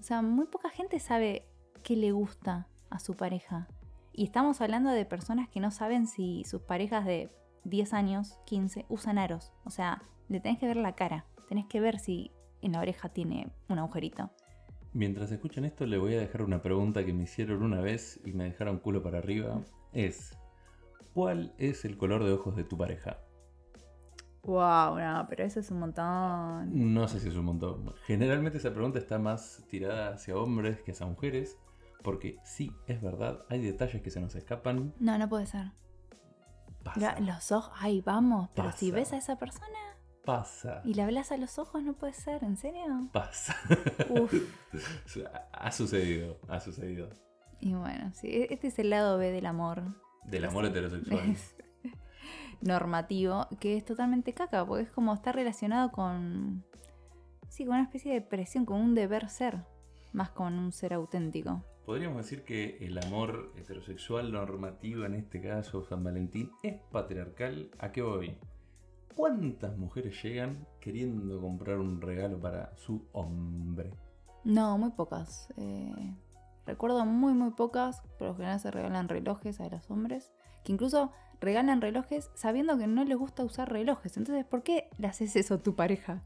O 0.02 0.04
sea, 0.04 0.20
muy 0.20 0.46
poca 0.46 0.68
gente 0.68 0.98
sabe 0.98 1.46
qué 1.84 1.94
le 1.94 2.10
gusta 2.10 2.66
a 2.90 2.98
su 2.98 3.14
pareja. 3.14 3.68
Y 4.12 4.24
estamos 4.24 4.60
hablando 4.60 4.90
de 4.90 5.04
personas 5.04 5.48
que 5.48 5.60
no 5.60 5.70
saben 5.70 6.08
si 6.08 6.42
sus 6.42 6.60
parejas 6.60 7.04
de 7.04 7.30
10 7.62 7.92
años, 7.92 8.36
15, 8.46 8.84
usan 8.88 9.16
aros. 9.16 9.52
O 9.64 9.70
sea, 9.70 10.02
le 10.28 10.40
tenés 10.40 10.58
que 10.58 10.66
ver 10.66 10.76
la 10.76 10.96
cara. 10.96 11.26
Tenés 11.48 11.66
que 11.66 11.78
ver 11.78 12.00
si 12.00 12.32
en 12.62 12.72
la 12.72 12.80
oreja 12.80 13.10
tiene 13.10 13.52
un 13.68 13.78
agujerito. 13.78 14.32
Mientras 14.92 15.30
escuchan 15.30 15.64
esto, 15.66 15.86
le 15.86 15.98
voy 15.98 16.16
a 16.16 16.18
dejar 16.18 16.42
una 16.42 16.62
pregunta 16.62 17.06
que 17.06 17.12
me 17.12 17.22
hicieron 17.22 17.62
una 17.62 17.80
vez 17.80 18.18
y 18.24 18.32
me 18.32 18.42
dejaron 18.42 18.80
culo 18.80 19.04
para 19.04 19.18
arriba. 19.18 19.62
Es, 19.92 20.36
¿cuál 21.14 21.54
es 21.58 21.84
el 21.84 21.96
color 21.96 22.24
de 22.24 22.32
ojos 22.32 22.56
de 22.56 22.64
tu 22.64 22.76
pareja? 22.76 23.20
Wow, 24.44 24.98
no, 24.98 25.26
pero 25.28 25.44
eso 25.44 25.60
es 25.60 25.70
un 25.70 25.78
montón. 25.78 26.92
No 26.92 27.06
sé 27.06 27.20
si 27.20 27.28
es 27.28 27.36
un 27.36 27.44
montón. 27.44 27.92
Generalmente 28.06 28.58
esa 28.58 28.72
pregunta 28.72 28.98
está 28.98 29.18
más 29.18 29.62
tirada 29.70 30.14
hacia 30.14 30.36
hombres 30.36 30.80
que 30.82 30.90
hacia 30.92 31.06
mujeres. 31.06 31.58
Porque 32.02 32.38
sí, 32.44 32.74
es 32.88 33.00
verdad, 33.00 33.38
hay 33.48 33.62
detalles 33.62 34.02
que 34.02 34.10
se 34.10 34.20
nos 34.20 34.34
escapan. 34.34 34.92
No, 34.98 35.16
no 35.18 35.28
puede 35.28 35.46
ser. 35.46 35.70
Pasa. 36.82 37.20
Lo- 37.20 37.26
Los 37.26 37.52
ojos, 37.52 37.72
ay, 37.78 38.00
vamos, 38.00 38.50
pero 38.56 38.72
si 38.72 38.90
ves 38.90 39.12
a 39.12 39.18
esa 39.18 39.36
persona 39.36 39.78
Pasa. 40.24 40.80
y 40.84 40.94
le 40.94 41.02
hablas 41.02 41.30
a 41.30 41.36
los 41.36 41.60
ojos, 41.60 41.80
no 41.84 41.92
puede 41.94 42.12
ser, 42.12 42.42
¿en 42.42 42.56
serio? 42.56 43.08
Pasa. 43.12 43.54
Uf. 44.10 44.34
ha 45.52 45.70
sucedido, 45.70 46.40
ha 46.48 46.58
sucedido. 46.58 47.08
Y 47.60 47.74
bueno, 47.74 48.10
sí, 48.14 48.26
e- 48.26 48.48
este 48.52 48.66
es 48.66 48.78
el 48.80 48.90
lado 48.90 49.16
B 49.18 49.30
del 49.30 49.46
amor. 49.46 49.84
Del 50.24 50.44
amor 50.44 50.64
heterosexual. 50.66 51.36
Normativo, 52.62 53.46
que 53.60 53.76
es 53.76 53.84
totalmente 53.84 54.32
caca, 54.32 54.64
porque 54.64 54.84
es 54.84 54.90
como 54.90 55.12
está 55.14 55.32
relacionado 55.32 55.90
con. 55.92 56.64
Sí, 57.48 57.64
con 57.64 57.74
una 57.74 57.82
especie 57.82 58.14
de 58.14 58.22
presión, 58.22 58.64
con 58.64 58.80
un 58.80 58.94
deber 58.94 59.28
ser, 59.28 59.64
más 60.12 60.30
con 60.30 60.58
un 60.58 60.72
ser 60.72 60.94
auténtico. 60.94 61.62
podríamos 61.84 62.18
decir 62.18 62.44
que 62.44 62.78
el 62.80 62.96
amor 62.98 63.52
heterosexual 63.56 64.32
normativo, 64.32 65.04
en 65.04 65.14
este 65.14 65.40
caso 65.42 65.84
San 65.84 66.02
Valentín, 66.02 66.50
es 66.62 66.80
patriarcal. 66.90 67.70
¿A 67.78 67.92
qué 67.92 68.00
voy? 68.02 68.38
¿Cuántas 69.14 69.76
mujeres 69.76 70.22
llegan 70.22 70.66
queriendo 70.80 71.40
comprar 71.40 71.78
un 71.78 72.00
regalo 72.00 72.40
para 72.40 72.74
su 72.76 73.06
hombre? 73.12 73.90
No, 74.44 74.78
muy 74.78 74.90
pocas. 74.90 75.52
Eh, 75.56 76.14
recuerdo 76.66 77.04
muy, 77.04 77.34
muy 77.34 77.50
pocas. 77.50 78.00
Por 78.18 78.28
lo 78.28 78.34
general 78.34 78.58
se 78.60 78.70
regalan 78.70 79.08
relojes 79.08 79.60
a 79.60 79.68
los 79.68 79.90
hombres. 79.90 80.32
Que 80.64 80.72
incluso 80.72 81.12
regalan 81.40 81.80
relojes 81.80 82.30
sabiendo 82.34 82.78
que 82.78 82.86
no 82.86 83.04
les 83.04 83.18
gusta 83.18 83.44
usar 83.44 83.70
relojes. 83.70 84.16
Entonces, 84.16 84.44
¿por 84.44 84.62
qué 84.62 84.88
le 84.98 85.08
haces 85.08 85.34
eso 85.36 85.54
a 85.54 85.58
tu 85.62 85.74
pareja? 85.74 86.22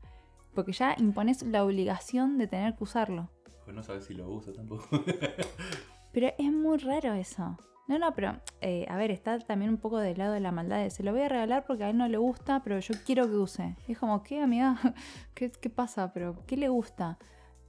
Porque 0.55 0.73
ya 0.73 0.95
impones 0.99 1.43
la 1.43 1.64
obligación 1.64 2.38
de 2.38 2.47
tener 2.47 2.76
que 2.76 2.85
usarlo. 2.85 3.31
Pues 3.64 3.75
no 3.75 3.83
sabes 3.83 4.05
si 4.05 4.14
lo 4.14 4.28
usa 4.28 4.52
tampoco. 4.52 4.87
pero 6.12 6.33
es 6.38 6.52
muy 6.52 6.78
raro 6.78 7.14
eso. 7.14 7.59
No, 7.88 7.99
no, 7.99 8.14
pero 8.14 8.40
eh, 8.61 8.85
a 8.88 8.97
ver, 8.97 9.11
está 9.11 9.38
también 9.38 9.71
un 9.71 9.76
poco 9.78 9.99
del 9.99 10.19
lado 10.19 10.33
de 10.33 10.40
la 10.40 10.50
maldad. 10.50 10.88
se 10.88 11.02
lo 11.02 11.12
voy 11.12 11.23
a 11.23 11.28
regalar 11.28 11.64
porque 11.66 11.85
a 11.85 11.90
él 11.90 11.97
no 11.97 12.09
le 12.09 12.19
gusta, 12.19 12.61
pero 12.64 12.78
yo 12.81 12.95
quiero 13.05 13.28
que 13.28 13.37
use. 13.37 13.76
es 13.87 13.99
como, 13.99 14.23
¿qué, 14.23 14.40
amiga? 14.43 14.76
¿Qué, 15.35 15.50
¿Qué, 15.50 15.71
pasa? 15.71 16.12
¿Pero 16.12 16.45
qué 16.47 16.57
le 16.57 16.69
gusta? 16.69 17.19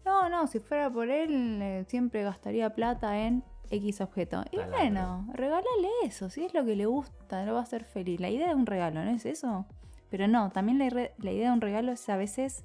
No, 0.05 0.29
no, 0.29 0.47
si 0.47 0.59
fuera 0.59 0.89
por 0.89 1.09
él, 1.09 1.61
eh, 1.61 1.85
siempre 1.87 2.23
gastaría 2.23 2.73
plata 2.73 3.19
en 3.19 3.43
X 3.69 4.01
objeto. 4.01 4.43
Y 4.51 4.57
bueno, 4.57 5.27
regálale 5.33 5.89
eso, 6.03 6.29
si 6.29 6.45
es 6.45 6.53
lo 6.53 6.65
que 6.65 6.75
le 6.75 6.85
gusta, 6.85 7.45
lo 7.45 7.53
va 7.53 7.59
a 7.59 7.63
hacer 7.63 7.83
feliz. 7.83 8.19
La 8.19 8.29
idea 8.29 8.49
de 8.49 8.55
un 8.55 8.65
regalo, 8.65 9.03
¿no 9.03 9.11
es 9.11 9.25
eso? 9.25 9.65
Pero 10.09 10.27
no, 10.27 10.49
también 10.51 10.79
la, 10.79 11.31
idea 11.31 11.49
de 11.49 11.53
un 11.53 11.61
regalo 11.61 11.91
es 11.91 12.07
a 12.09 12.17
veces 12.17 12.63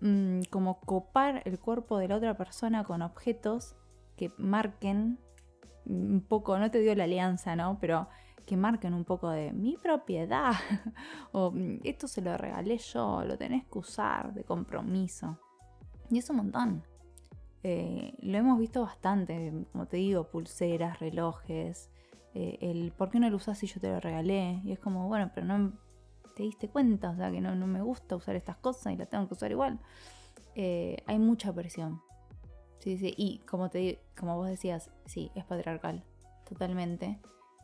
mm, 0.00 0.42
como 0.50 0.80
copar 0.80 1.42
el 1.44 1.58
cuerpo 1.58 1.98
de 1.98 2.08
la 2.08 2.16
otra 2.16 2.36
persona 2.36 2.84
con 2.84 3.02
objetos 3.02 3.76
que 4.16 4.30
marquen 4.38 5.18
un 5.86 6.24
poco, 6.26 6.58
no 6.58 6.70
te 6.70 6.80
dio 6.80 6.94
la 6.94 7.04
alianza, 7.04 7.56
¿no? 7.56 7.78
Pero 7.80 8.08
que 8.46 8.56
marquen 8.56 8.94
un 8.94 9.04
poco 9.04 9.30
de 9.30 9.52
mi 9.52 9.76
propiedad. 9.76 10.52
o 11.32 11.50
mm, 11.50 11.80
esto 11.84 12.08
se 12.08 12.22
lo 12.22 12.36
regalé 12.36 12.78
yo, 12.78 13.24
lo 13.24 13.36
tenés 13.36 13.64
que 13.64 13.78
usar 13.78 14.32
de 14.34 14.44
compromiso. 14.44 15.38
Y 16.10 16.18
es 16.18 16.30
un 16.30 16.36
montón. 16.36 16.84
Eh, 17.66 18.14
lo 18.20 18.36
hemos 18.36 18.58
visto 18.58 18.82
bastante, 18.82 19.50
como 19.72 19.86
te 19.86 19.96
digo, 19.96 20.28
pulseras, 20.28 21.00
relojes, 21.00 21.90
eh, 22.34 22.58
el 22.60 22.92
por 22.92 23.10
qué 23.10 23.18
no 23.18 23.30
lo 23.30 23.36
usas 23.36 23.56
si 23.56 23.66
yo 23.66 23.80
te 23.80 23.88
lo 23.88 24.00
regalé. 24.00 24.60
Y 24.64 24.72
es 24.72 24.78
como, 24.78 25.08
bueno, 25.08 25.30
pero 25.34 25.46
no 25.46 25.72
te 26.36 26.42
diste 26.42 26.68
cuenta, 26.68 27.10
o 27.10 27.16
sea, 27.16 27.30
que 27.30 27.40
no, 27.40 27.54
me 27.66 27.80
gusta 27.80 28.16
usar 28.16 28.36
estas 28.36 28.56
cosas 28.56 28.92
y 28.92 28.96
las 28.96 29.08
tengo 29.08 29.26
que 29.26 29.34
usar 29.34 29.50
igual. 29.50 29.80
Eh, 30.54 30.98
hay 31.06 31.18
mucha 31.18 31.54
presión. 31.54 32.02
Sí, 32.80 32.98
sí, 32.98 33.14
y 33.16 33.38
como, 33.46 33.70
te, 33.70 33.98
como 34.14 34.36
vos 34.36 34.48
decías, 34.48 34.90
sí, 35.06 35.30
es 35.34 35.44
patriarcal, 35.46 36.04
totalmente. 36.46 37.18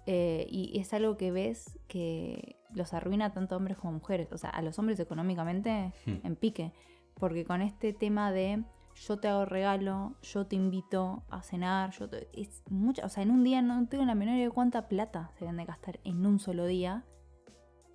y 0.06 0.80
es 0.80 0.94
algo 0.94 1.18
que 1.18 1.30
ves 1.30 1.78
que 1.88 2.56
los 2.72 2.94
arruina 2.94 3.34
tanto 3.34 3.54
hombres 3.54 3.76
como 3.76 3.92
mujeres, 3.92 4.32
o 4.32 4.38
sea, 4.38 4.48
a 4.48 4.62
los 4.62 4.78
hombres 4.78 4.98
económicamente 4.98 5.92
hmm. 6.06 6.26
en 6.26 6.36
pique, 6.36 6.72
porque 7.16 7.44
con 7.44 7.60
este 7.60 7.92
tema 7.92 8.32
de 8.32 8.64
yo 8.94 9.18
te 9.18 9.28
hago 9.28 9.44
regalo, 9.44 10.14
yo 10.22 10.46
te 10.46 10.56
invito 10.56 11.22
a 11.30 11.42
cenar, 11.42 11.90
yo 11.92 12.08
es 12.32 12.62
mucha, 12.68 13.04
o 13.04 13.08
sea, 13.08 13.22
en 13.22 13.30
un 13.30 13.44
día 13.44 13.62
no 13.62 13.86
tengo 13.88 14.04
la 14.04 14.14
menor 14.14 14.34
idea 14.36 14.46
de 14.46 14.50
cuánta 14.50 14.88
plata 14.88 15.30
se 15.34 15.40
deben 15.40 15.56
de 15.56 15.64
gastar 15.64 16.00
en 16.04 16.24
un 16.26 16.38
solo 16.38 16.66
día 16.66 17.04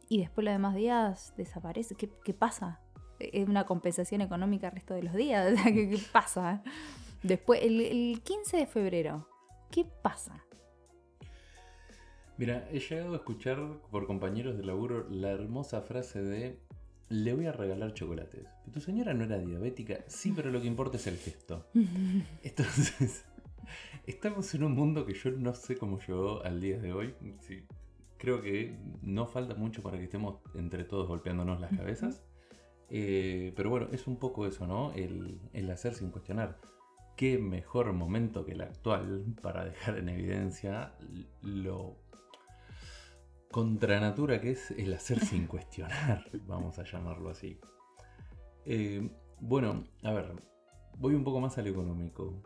y 0.10 0.20
después 0.20 0.46
los 0.46 0.54
demás 0.54 0.76
días 0.76 1.34
desaparece. 1.38 1.96
¿Qué, 1.96 2.34
pasa? 2.34 2.82
¿Es 3.20 3.48
una 3.48 3.66
compensación 3.66 4.22
económica 4.22 4.68
el 4.68 4.74
resto 4.74 4.94
de 4.94 5.04
los 5.04 5.14
días? 5.14 5.60
¿qué, 5.64 6.00
pasa? 6.12 6.64
Después, 7.24 7.62
el, 7.64 7.82
el 7.82 8.22
15 8.22 8.58
de 8.58 8.66
febrero, 8.66 9.28
¿qué 9.72 9.86
pasa? 9.86 10.46
Mira, 12.38 12.68
he 12.70 12.80
llegado 12.80 13.14
a 13.14 13.18
escuchar 13.18 13.58
por 13.92 14.08
compañeros 14.08 14.58
de 14.58 14.66
laburo 14.66 15.08
la 15.10 15.32
hermosa 15.32 15.82
frase 15.82 16.22
de 16.22 16.60
le 17.10 17.34
voy 17.34 17.46
a 17.46 17.52
regalar 17.52 17.94
chocolates. 17.94 18.48
¿Tu 18.72 18.82
señora 18.82 19.14
no 19.14 19.24
era 19.24 19.38
diabética? 19.38 20.04
Sí, 20.08 20.34
pero 20.36 20.50
lo 20.50 20.62
que 20.62 20.68
importa 20.68 20.98
es 20.98 21.08
el 21.08 21.18
gesto. 21.18 21.66
Entonces, 22.44 23.26
estamos 24.08 24.54
en 24.56 24.64
un 24.64 24.74
mundo 24.74 25.06
que 25.06 25.14
yo 25.14 25.32
no 25.32 25.54
sé 25.54 25.78
cómo 25.78 26.00
llegó 26.00 26.44
al 26.44 26.60
día 26.60 26.80
de 26.80 26.94
hoy. 26.94 27.14
Sí, 27.42 27.64
creo 28.18 28.42
que 28.42 28.78
no 29.02 29.28
falta 29.28 29.56
mucho 29.56 29.82
para 29.84 29.98
que 29.98 30.06
estemos 30.06 30.40
entre 30.56 30.84
todos 30.84 31.08
golpeándonos 31.08 31.60
las 31.60 31.76
cabezas. 31.76 32.24
Eh, 32.90 33.54
pero 33.56 33.70
bueno, 33.70 33.88
es 33.92 34.08
un 34.08 34.18
poco 34.18 34.46
eso, 34.46 34.68
¿no? 34.68 34.92
El, 34.94 35.40
el 35.54 35.70
hacer 35.70 35.94
sin 35.94 36.12
cuestionar. 36.12 36.60
¿Qué 37.16 37.38
mejor 37.38 37.94
momento 37.94 38.46
que 38.46 38.52
el 38.52 38.62
actual 38.62 39.24
para 39.42 39.64
dejar 39.64 39.98
en 39.98 40.10
evidencia 40.10 40.94
lo 41.42 41.96
contranatura 43.56 44.42
que 44.42 44.52
es 44.52 44.72
el 44.72 44.94
hacer 44.94 45.22
sin 45.22 45.48
cuestionar, 45.48 46.30
vamos 46.46 46.78
a 46.78 46.84
llamarlo 46.84 47.30
así. 47.30 47.58
Eh, 48.66 49.10
bueno, 49.40 49.86
a 50.04 50.12
ver, 50.12 50.36
voy 50.98 51.16
un 51.16 51.24
poco 51.24 51.40
más 51.40 51.58
al 51.58 51.68
económico. 51.68 52.42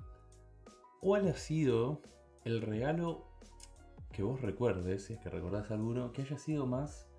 ¿Cuál 1.02 1.28
ha 1.30 1.34
sido 1.34 2.04
el 2.46 2.62
regalo 2.62 3.26
que 4.12 4.22
vos 4.22 4.40
recuerdes, 4.40 5.06
si 5.06 5.14
es 5.14 5.20
que 5.20 5.32
recordás 5.32 5.72
alguno, 5.72 6.12
que 6.12 6.22
haya 6.22 6.38
sido 6.38 6.68
más, 6.68 7.10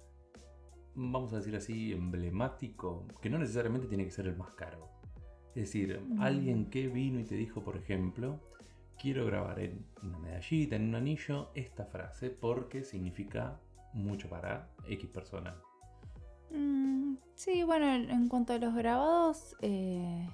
vamos 0.95 1.33
a 1.33 1.39
decir 1.39 1.57
así, 1.57 1.91
emblemático, 1.93 3.09
que 3.21 3.29
no 3.29 3.39
necesariamente 3.39 3.89
tiene 3.89 4.05
que 4.05 4.13
ser 4.13 4.29
el 4.29 4.37
más 4.37 4.55
caro? 4.55 4.89
Es 5.57 5.65
decir, 5.65 6.01
mm. 6.01 6.23
alguien 6.23 6.71
que 6.71 6.87
vino 6.87 7.19
y 7.19 7.25
te 7.25 7.35
dijo, 7.35 7.65
por 7.65 7.77
ejemplo, 7.77 8.39
quiero 9.01 9.27
grabar 9.27 9.59
en 9.59 9.85
una 10.01 10.21
medallita, 10.21 10.77
en 10.77 10.91
un 10.91 10.95
anillo, 10.95 11.51
esta 11.57 11.87
frase, 11.87 12.31
porque 12.31 12.85
significa 12.85 13.59
mucho 13.93 14.29
para 14.29 14.69
X 14.87 15.09
persona. 15.11 15.57
Mm, 16.51 17.17
sí, 17.35 17.63
bueno, 17.65 17.87
en 17.87 18.29
cuanto 18.29 18.53
a 18.53 18.59
los 18.59 18.75
grabados, 18.75 19.57
eh, 19.61 20.29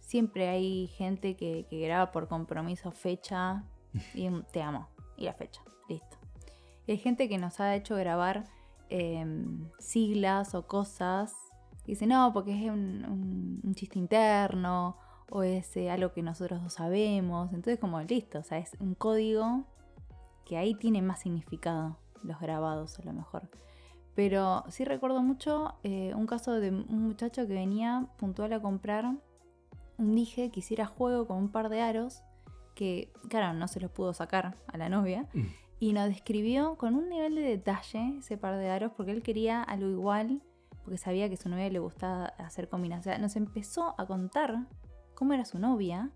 siempre 0.00 0.48
hay 0.48 0.88
gente 0.88 1.36
que, 1.36 1.66
graba 1.70 2.10
por 2.10 2.28
compromiso 2.28 2.90
fecha 2.90 3.64
y 4.14 4.28
te 4.52 4.62
amo. 4.62 4.88
Y 5.16 5.24
la 5.24 5.34
fecha, 5.34 5.62
listo. 5.88 6.16
hay 6.88 6.98
gente 6.98 7.28
que 7.28 7.38
nos 7.38 7.60
ha 7.60 7.74
hecho 7.76 7.94
grabar 7.96 8.44
em, 8.88 9.68
siglas 9.78 10.54
o 10.54 10.66
cosas. 10.66 11.34
Y 11.84 11.92
dice, 11.92 12.06
no, 12.06 12.32
porque 12.32 12.52
es 12.52 12.70
un, 12.70 13.72
chiste 13.74 13.98
interno 13.98 14.96
o 15.30 15.42
es 15.42 15.76
eh, 15.76 15.90
algo 15.90 16.12
que 16.12 16.22
nosotros 16.22 16.60
no 16.60 16.70
sabemos. 16.70 17.52
Entonces, 17.52 17.78
como 17.78 18.00
listo, 18.02 18.40
o 18.40 18.42
sea, 18.42 18.58
es 18.58 18.76
un 18.80 18.94
código 18.94 19.64
que 20.44 20.56
ahí 20.56 20.74
tiene 20.74 21.02
más 21.02 21.20
significado 21.20 21.98
los 22.22 22.40
grabados 22.40 22.98
a 22.98 23.02
lo 23.04 23.12
mejor. 23.12 23.48
Pero 24.14 24.64
sí 24.68 24.84
recuerdo 24.84 25.22
mucho 25.22 25.74
eh, 25.82 26.12
un 26.14 26.26
caso 26.26 26.52
de 26.52 26.70
un 26.70 27.02
muchacho 27.02 27.46
que 27.46 27.54
venía 27.54 28.06
puntual 28.18 28.52
a 28.52 28.60
comprar 28.60 29.14
un 30.00 30.14
dije 30.14 30.50
que 30.50 30.60
hiciera 30.60 30.86
juego 30.86 31.26
con 31.26 31.36
un 31.36 31.48
par 31.50 31.68
de 31.68 31.82
aros 31.82 32.22
que, 32.74 33.12
claro, 33.28 33.56
no 33.58 33.68
se 33.68 33.80
los 33.80 33.90
pudo 33.90 34.14
sacar 34.14 34.56
a 34.66 34.78
la 34.78 34.88
novia. 34.88 35.28
Mm. 35.34 35.42
Y 35.78 35.92
nos 35.92 36.08
describió 36.08 36.76
con 36.76 36.94
un 36.94 37.08
nivel 37.08 37.34
de 37.34 37.42
detalle 37.42 38.18
ese 38.18 38.36
par 38.36 38.56
de 38.56 38.68
aros 38.68 38.92
porque 38.96 39.12
él 39.12 39.22
quería 39.22 39.62
algo 39.62 39.88
igual, 39.88 40.42
porque 40.82 40.98
sabía 40.98 41.28
que 41.28 41.36
su 41.36 41.48
novia 41.48 41.70
le 41.70 41.78
gustaba 41.78 42.26
hacer 42.38 42.68
combinaciones. 42.68 43.20
nos 43.20 43.36
empezó 43.36 43.94
a 43.98 44.06
contar 44.06 44.66
cómo 45.14 45.32
era 45.32 45.44
su 45.44 45.58
novia 45.58 46.10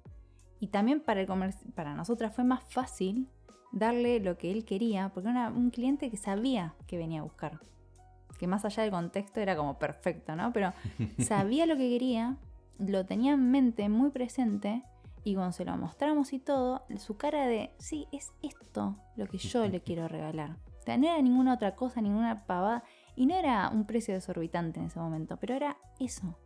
y 0.61 0.69
también 0.69 1.01
para, 1.01 1.21
el 1.21 1.29
para 1.75 1.95
nosotras 1.95 2.35
fue 2.35 2.45
más 2.45 2.63
fácil 2.65 3.29
darle 3.75 4.21
lo 4.21 4.39
que 4.39 4.51
él 4.51 4.65
quería, 4.65 5.11
porque 5.13 5.31
era 5.31 5.51
un 5.51 5.71
cliente 5.71 6.11
que 6.11 6.17
sabía 6.17 6.75
que 6.87 6.97
venía 6.97 7.21
a 7.21 7.25
buscar. 7.25 7.61
Que 8.39 8.47
más 8.47 8.65
allá 8.65 8.83
del 8.83 8.93
contexto 8.93 9.41
era 9.41 9.57
como 9.57 9.79
perfecto, 9.79 10.35
¿no? 10.37 10.53
Pero 10.53 10.73
sabía 11.19 11.67
lo 11.67 11.77
que 11.77 11.91
quería, 11.91 12.37
lo 12.79 13.05
tenía 13.05 13.35
en 13.35 13.51
mente 13.51 13.89
muy 13.89 14.11
presente 14.11 14.83
y 15.25 15.35
cuando 15.35 15.53
se 15.53 15.65
lo 15.65 15.77
mostramos 15.77 16.33
y 16.33 16.39
todo, 16.39 16.85
su 16.99 17.17
cara 17.17 17.47
de, 17.47 17.71
sí, 17.79 18.07
es 18.13 18.33
esto 18.43 18.97
lo 19.17 19.27
que 19.27 19.39
yo 19.39 19.67
le 19.67 19.81
quiero 19.83 20.09
regalar. 20.09 20.57
O 20.79 20.83
sea, 20.85 20.97
no 20.97 21.07
era 21.07 21.21
ninguna 21.21 21.55
otra 21.55 21.75
cosa, 21.75 22.01
ninguna 22.01 22.45
pavada. 22.45 22.85
Y 23.17 23.27
no 23.27 23.35
era 23.35 23.71
un 23.71 23.87
precio 23.87 24.13
desorbitante 24.13 24.81
en 24.81 24.87
ese 24.87 24.99
momento, 24.99 25.39
pero 25.39 25.55
era 25.55 25.79
eso. 25.99 26.37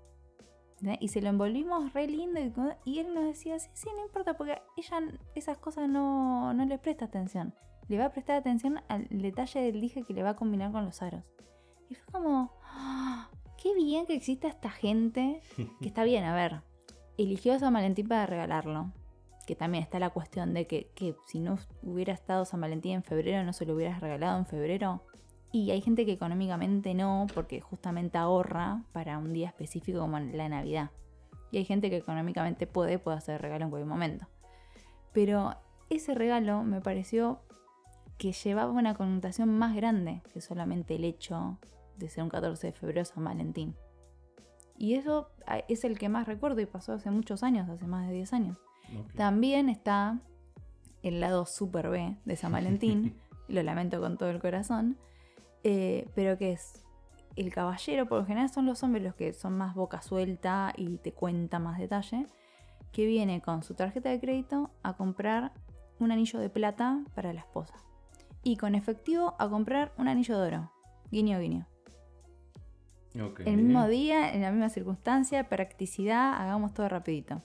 Y 1.01 1.09
se 1.09 1.21
lo 1.21 1.29
envolvimos 1.29 1.93
re 1.93 2.07
lindo 2.07 2.41
y, 2.85 3.01
él 3.01 3.13
nos 3.13 3.25
decía, 3.25 3.59
sí, 3.59 3.69
sí, 3.75 3.89
no 3.97 4.03
importa, 4.05 4.37
porque 4.37 4.61
ella 4.77 5.01
esas 5.35 5.59
cosas 5.59 5.89
no, 5.89 6.53
no 6.55 6.65
le 6.65 6.79
presta 6.79 7.07
atención. 7.07 7.55
Le 7.89 7.99
va 7.99 8.07
a 8.07 8.13
prestar 8.13 8.37
atención 8.37 8.81
al 8.89 9.07
detalle 9.11 9.61
del 9.61 9.81
dije 9.81 10.03
que 10.03 10.13
le 10.13 10.23
va 10.23 10.31
a 10.31 10.37
combinar 10.37 10.71
con 10.71 10.85
los 10.85 11.03
aros. 11.03 11.25
Y 11.89 11.95
fue 11.95 12.13
como, 12.13 12.53
¡Ah! 12.63 13.29
qué 13.61 13.75
bien 13.75 14.07
que 14.07 14.15
exista 14.15 14.47
esta 14.47 14.71
gente, 14.71 15.41
que 15.81 15.89
está 15.89 16.05
bien, 16.05 16.25
a 16.25 16.35
ver, 16.35 16.63
eligió 17.17 17.55
a 17.55 17.59
San 17.59 17.73
Valentín 17.73 18.07
para 18.07 18.27
regalarlo. 18.27 18.93
Que 19.47 19.57
también 19.57 19.83
está 19.83 19.99
la 19.99 20.11
cuestión 20.11 20.53
de 20.53 20.67
que, 20.67 20.91
que 20.95 21.17
si 21.27 21.41
no 21.41 21.59
hubiera 21.83 22.13
estado 22.13 22.45
San 22.45 22.61
Valentín 22.61 22.93
en 22.93 23.03
febrero, 23.03 23.43
no 23.45 23.55
se 23.55 23.65
lo 23.65 23.75
hubieras 23.75 24.01
regalado 24.01 24.39
en 24.39 24.45
febrero. 24.45 25.03
Y 25.51 25.71
hay 25.71 25.81
gente 25.81 26.05
que 26.05 26.13
económicamente 26.13 26.95
no, 26.95 27.27
porque 27.35 27.61
justamente 27.61 28.19
ahorra 28.19 28.83
para 28.93 29.19
un 29.19 29.33
día 29.33 29.49
específico 29.49 30.01
como 30.01 30.19
la 30.19 30.49
Navidad. 30.49 30.91
Y 31.51 31.59
hay 31.59 31.65
gente 31.65 31.89
que 31.89 31.97
económicamente 31.97 32.67
puede, 32.67 32.99
puede 32.99 33.17
hacer 33.17 33.41
regalo 33.41 33.65
en 33.65 33.71
cualquier 33.71 33.89
momento. 33.89 34.27
Pero 35.13 35.57
ese 35.89 36.15
regalo 36.15 36.63
me 36.63 36.81
pareció 36.81 37.41
que 38.19 38.33
llevaba 38.33 38.73
una 38.73 38.95
connotación 38.95 39.57
más 39.57 39.75
grande 39.75 40.23
que 40.33 40.41
solamente 40.41 40.97
el 40.97 41.05
hecho 41.05 41.59
de 41.97 42.09
ser 42.09 42.25
un 42.25 42.31
14 42.31 42.67
de 42.67 42.73
febrero 42.73 43.05
San 43.05 43.25
Valentín. 43.25 43.75
Y 44.77 44.95
eso 44.95 45.31
ah, 45.47 45.61
es 45.69 45.85
el 45.85 45.99
que 45.99 46.09
más 46.09 46.27
recuerdo 46.27 46.61
y 46.61 46.67
pasó 46.67 46.93
hace 46.93 47.11
muchos 47.11 47.43
años, 47.43 47.69
hace 47.69 47.87
más 47.87 48.07
de 48.07 48.15
10 48.15 48.33
años. 48.33 48.59
También 49.17 49.69
está 49.69 50.21
el 51.03 51.21
lado 51.21 51.47
super 51.47 51.89
B 51.89 52.17
de 52.25 52.37
San 52.37 52.53
Valentín, 52.53 53.17
lo 53.49 53.63
lamento 53.63 54.01
con 54.01 54.17
todo 54.17 54.31
el 54.31 54.41
corazón, 54.41 54.97
eh, 55.65 56.09
pero 56.15 56.39
que 56.39 56.53
es 56.53 56.85
el 57.37 57.53
caballero, 57.53 58.07
por 58.07 58.19
lo 58.21 58.27
general 58.27 58.49
son 58.51 58.67
los 58.67 58.83
hombres 58.83 59.05
los 59.05 59.15
que 59.15 59.33
son 59.33 59.57
más 59.57 59.75
boca 59.75 60.03
suelta 60.03 60.73
y 60.77 60.99
te 60.99 61.13
cuenta 61.13 61.59
más 61.59 61.79
detalle, 61.79 62.27
que 62.93 63.07
viene 63.07 63.41
con 63.41 63.63
su 63.63 63.75
tarjeta 63.75 64.09
de 64.09 64.19
crédito 64.19 64.71
a 64.83 64.97
comprar 64.97 65.53
un 66.01 66.11
anillo 66.11 66.39
de 66.41 66.49
plata 66.51 67.05
para 67.15 67.33
la 67.33 67.41
esposa. 67.41 67.75
Y 68.43 68.57
con 68.57 68.75
efectivo 68.75 69.35
a 69.39 69.49
comprar 69.49 69.93
un 69.99 70.09
anillo 70.09 70.39
de 70.39 70.47
oro. 70.49 70.73
Guiño, 71.11 71.39
guiño. 71.39 71.67
Ok. 73.21 73.41
El 73.47 73.57
mismo 73.59 73.87
día, 73.89 74.33
en 74.33 74.43
la 74.43 74.51
misma 74.51 74.69
circunstancia, 74.69 75.49
practicidad, 75.49 76.35
hagamos 76.35 76.73
todo 76.75 76.89
rapidito. 76.89 77.43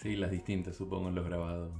Sí, 0.00 0.16
las 0.16 0.30
distintas, 0.30 0.76
supongo, 0.76 1.08
en 1.08 1.14
los 1.14 1.24
grabados. 1.24 1.72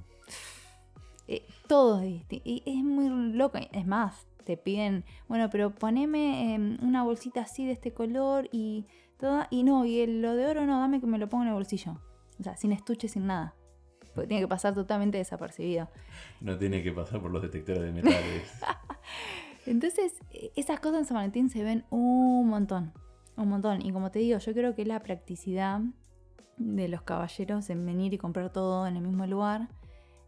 Eh, 1.26 1.46
todo 1.66 2.00
es 2.00 2.26
disti- 2.28 2.42
Y 2.44 2.62
es 2.66 2.84
muy 2.84 3.08
loco. 3.32 3.58
Es 3.72 3.86
más, 3.86 4.26
te 4.44 4.56
piden, 4.56 5.04
bueno, 5.28 5.48
pero 5.50 5.74
poneme 5.74 6.54
em, 6.54 6.78
una 6.82 7.02
bolsita 7.02 7.42
así 7.42 7.64
de 7.66 7.72
este 7.72 7.92
color 7.92 8.48
y 8.52 8.86
todo. 9.18 9.44
Y 9.50 9.62
no, 9.64 9.84
y 9.84 10.00
el- 10.00 10.20
lo 10.22 10.34
de 10.36 10.46
oro 10.46 10.66
no, 10.66 10.78
dame 10.80 11.00
que 11.00 11.06
me 11.06 11.18
lo 11.18 11.28
ponga 11.28 11.44
en 11.44 11.48
el 11.48 11.54
bolsillo. 11.54 12.00
O 12.38 12.42
sea, 12.42 12.56
sin 12.56 12.72
estuche, 12.72 13.08
sin 13.08 13.26
nada. 13.26 13.54
Porque 14.14 14.28
tiene 14.28 14.42
que 14.42 14.48
pasar 14.48 14.74
totalmente 14.74 15.18
desapercibido. 15.18 15.88
No 16.40 16.56
tiene 16.58 16.82
que 16.82 16.92
pasar 16.92 17.20
por 17.20 17.30
los 17.32 17.42
detectores 17.42 17.82
de 17.82 17.92
metales. 17.92 18.52
Entonces, 19.66 20.12
eh, 20.30 20.52
esas 20.56 20.80
cosas 20.80 21.00
en 21.00 21.04
San 21.06 21.16
Valentín 21.16 21.50
se 21.50 21.62
ven 21.62 21.84
un 21.90 22.48
montón. 22.48 22.92
Un 23.36 23.48
montón. 23.48 23.84
Y 23.84 23.92
como 23.92 24.10
te 24.10 24.18
digo, 24.20 24.38
yo 24.38 24.52
creo 24.52 24.74
que 24.74 24.84
la 24.84 25.00
practicidad 25.00 25.80
de 26.56 26.88
los 26.88 27.02
caballeros 27.02 27.68
en 27.70 27.84
venir 27.84 28.14
y 28.14 28.18
comprar 28.18 28.52
todo 28.52 28.86
en 28.86 28.96
el 28.96 29.02
mismo 29.02 29.26
lugar. 29.26 29.68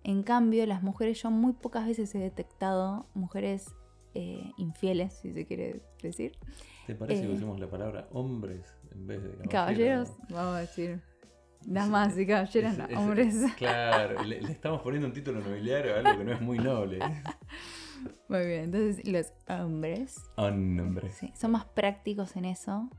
En 0.02 0.22
cambio, 0.22 0.66
las 0.66 0.82
mujeres, 0.82 1.22
yo 1.22 1.30
muy 1.30 1.52
pocas 1.52 1.86
veces 1.86 2.14
he 2.14 2.18
detectado 2.18 3.06
mujeres 3.14 3.74
eh, 4.16 4.52
infieles, 4.56 5.12
si 5.14 5.32
se 5.32 5.46
quiere 5.46 5.82
decir. 6.02 6.32
¿Te 6.86 6.94
parece 6.94 7.22
que 7.22 7.28
Eh. 7.32 7.34
usemos 7.34 7.58
la 7.60 7.68
palabra 7.68 8.08
hombres 8.12 8.64
en 8.92 9.06
vez 9.06 9.22
de 9.22 9.28
caballeros? 9.30 9.50
Caballeros, 9.50 10.12
vamos 10.30 10.56
a 10.56 10.60
decir. 10.60 11.02
Damas 11.64 12.16
y 12.16 12.26
caballeros, 12.26 12.72
Es- 12.72 12.78
no, 12.78 12.84
es- 12.86 12.96
hombres. 12.96 13.34
Claro, 13.56 14.22
le, 14.22 14.40
le 14.40 14.52
estamos 14.52 14.82
poniendo 14.82 15.08
un 15.08 15.14
título 15.14 15.40
nobiliario 15.40 15.94
a 15.94 15.98
algo 15.98 16.18
que 16.18 16.24
no 16.24 16.32
es 16.32 16.40
muy 16.40 16.58
noble. 16.58 16.98
Muy 18.28 18.46
bien, 18.46 18.64
entonces 18.64 19.06
los 19.08 19.32
hombres 19.48 20.22
Hombre. 20.36 21.10
Sí, 21.10 21.32
son 21.34 21.52
más 21.52 21.64
prácticos 21.64 22.36
en 22.36 22.44
eso 22.44 22.90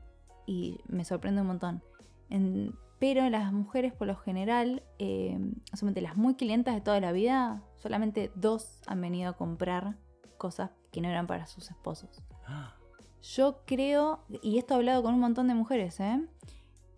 y 0.44 0.80
me 0.88 1.04
sorprende 1.04 1.40
un 1.40 1.46
montón. 1.46 1.82
En- 2.30 2.74
pero 2.98 3.30
las 3.30 3.52
mujeres, 3.52 3.92
por 3.92 4.08
lo 4.08 4.16
general, 4.16 4.82
eh, 4.98 5.38
solamente 5.72 6.00
las 6.00 6.16
muy 6.16 6.34
clientas 6.34 6.74
de 6.74 6.80
toda 6.80 7.00
la 7.00 7.12
vida, 7.12 7.62
solamente 7.76 8.32
dos 8.34 8.80
han 8.88 9.00
venido 9.00 9.30
a 9.30 9.34
comprar 9.34 9.96
cosas 10.36 10.70
que 10.98 11.02
no 11.02 11.08
eran 11.08 11.26
para 11.28 11.46
sus 11.46 11.70
esposos. 11.70 12.10
Ah, 12.46 12.74
Yo 13.22 13.62
creo, 13.66 14.20
y 14.42 14.58
esto 14.58 14.74
he 14.74 14.76
hablado 14.78 15.02
con 15.02 15.14
un 15.14 15.20
montón 15.20 15.48
de 15.48 15.54
mujeres, 15.54 16.00
¿eh? 16.00 16.20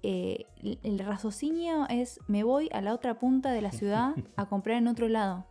Eh, 0.02 0.46
el- 0.82 0.98
raciocinio 1.00 1.86
es, 1.90 2.20
me 2.26 2.42
voy 2.42 2.70
a 2.72 2.80
la 2.80 2.94
otra 2.94 3.18
punta 3.18 3.52
de 3.52 3.60
la 3.60 3.70
ciudad 3.72 4.14
a 4.36 4.46
comprar 4.46 4.78
en 4.78 4.88
otro 4.88 5.08
lado. 5.08 5.44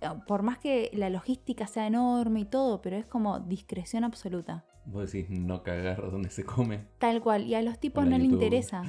Eh, 0.00 0.08
Por 0.28 0.42
más 0.42 0.58
que 0.58 0.90
la 0.94 1.10
logística 1.10 1.66
sea 1.66 1.86
enorme 1.86 2.40
y 2.40 2.44
todo, 2.44 2.80
pero 2.82 2.96
es 2.96 3.06
como 3.06 3.40
discreción 3.40 4.04
absoluta. 4.04 4.64
Vos 4.84 5.10
decís 5.12 5.28
no 5.30 5.62
cagar 5.64 6.10
donde 6.10 6.30
se 6.30 6.44
come. 6.44 6.86
Tal 6.98 7.20
cual. 7.20 7.44
Y 7.46 7.54
a 7.56 7.62
los 7.62 7.78
tipos 7.80 8.02
Hola, 8.02 8.10
no 8.12 8.18
le 8.18 8.24
YouTube. 8.24 8.42
interesa. 8.42 8.82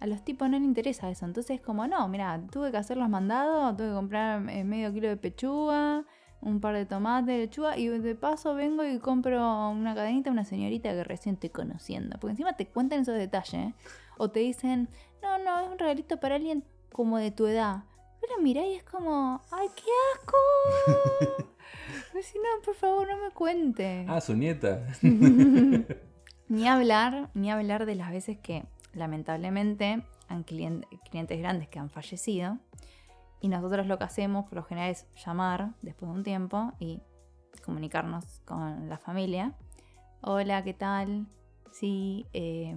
A 0.00 0.06
los 0.06 0.22
tipos 0.24 0.48
no 0.50 0.58
le 0.58 0.64
interesa 0.64 1.10
eso. 1.10 1.24
Entonces, 1.24 1.60
como 1.60 1.86
no, 1.86 2.06
mira, 2.08 2.42
tuve 2.50 2.70
que 2.70 2.76
hacer 2.78 2.96
los 2.98 3.08
mandados, 3.08 3.76
tuve 3.76 3.88
que 3.88 3.94
comprar 3.94 4.48
eh, 4.50 4.64
medio 4.64 4.92
kilo 4.92 5.08
de 5.08 5.16
pechuga, 5.16 6.04
un 6.42 6.60
par 6.60 6.74
de 6.74 6.86
tomates 6.86 7.26
de 7.26 7.38
lechuga, 7.38 7.76
y 7.76 7.88
de 7.88 8.14
paso 8.14 8.54
vengo 8.54 8.84
y 8.84 8.98
compro 8.98 9.68
una 9.70 9.94
cadenita 9.94 10.30
a 10.30 10.32
una 10.32 10.44
señorita 10.44 10.90
que 10.92 11.04
recién 11.04 11.34
estoy 11.34 11.50
conociendo. 11.50 12.16
Porque 12.18 12.32
encima 12.32 12.54
te 12.54 12.66
cuentan 12.66 13.00
esos 13.00 13.16
detalles. 13.16 13.54
¿eh? 13.54 13.74
O 14.18 14.30
te 14.30 14.40
dicen, 14.40 14.88
no, 15.22 15.38
no, 15.38 15.60
es 15.60 15.68
un 15.68 15.78
regalito 15.78 16.18
para 16.18 16.36
alguien 16.36 16.64
como 16.92 17.18
de 17.18 17.30
tu 17.30 17.46
edad. 17.46 17.84
Pero 18.20 18.34
mira, 18.42 18.64
y 18.66 18.74
es 18.74 18.82
como, 18.84 19.40
¡ay, 19.50 19.68
qué 19.76 19.90
asco! 20.14 21.46
Si 22.22 22.36
no, 22.38 22.44
por 22.64 22.74
favor, 22.74 23.08
no 23.08 23.16
me 23.16 23.30
cuente. 23.30 24.04
Ah, 24.08 24.20
su 24.20 24.36
nieta. 24.36 24.86
Ni 26.48 26.68
hablar, 26.68 27.30
ni 27.34 27.50
hablar 27.50 27.86
de 27.86 27.94
las 27.94 28.10
veces 28.10 28.36
que 28.38 28.64
lamentablemente 28.92 30.02
han 30.28 30.44
clien- 30.44 30.86
clientes 31.08 31.38
grandes 31.38 31.68
que 31.68 31.78
han 31.78 31.88
fallecido 31.90 32.58
y 33.40 33.48
nosotros 33.48 33.86
lo 33.86 33.98
que 33.98 34.04
hacemos 34.04 34.44
por 34.44 34.54
lo 34.56 34.64
general 34.64 34.90
es 34.90 35.06
llamar 35.24 35.70
después 35.82 36.10
de 36.10 36.18
un 36.18 36.24
tiempo 36.24 36.72
y 36.78 37.00
comunicarnos 37.64 38.40
con 38.44 38.88
la 38.88 38.98
familia. 38.98 39.54
Hola, 40.22 40.62
¿qué 40.62 40.74
tal? 40.74 41.26
Sí, 41.72 42.26
eh, 42.32 42.74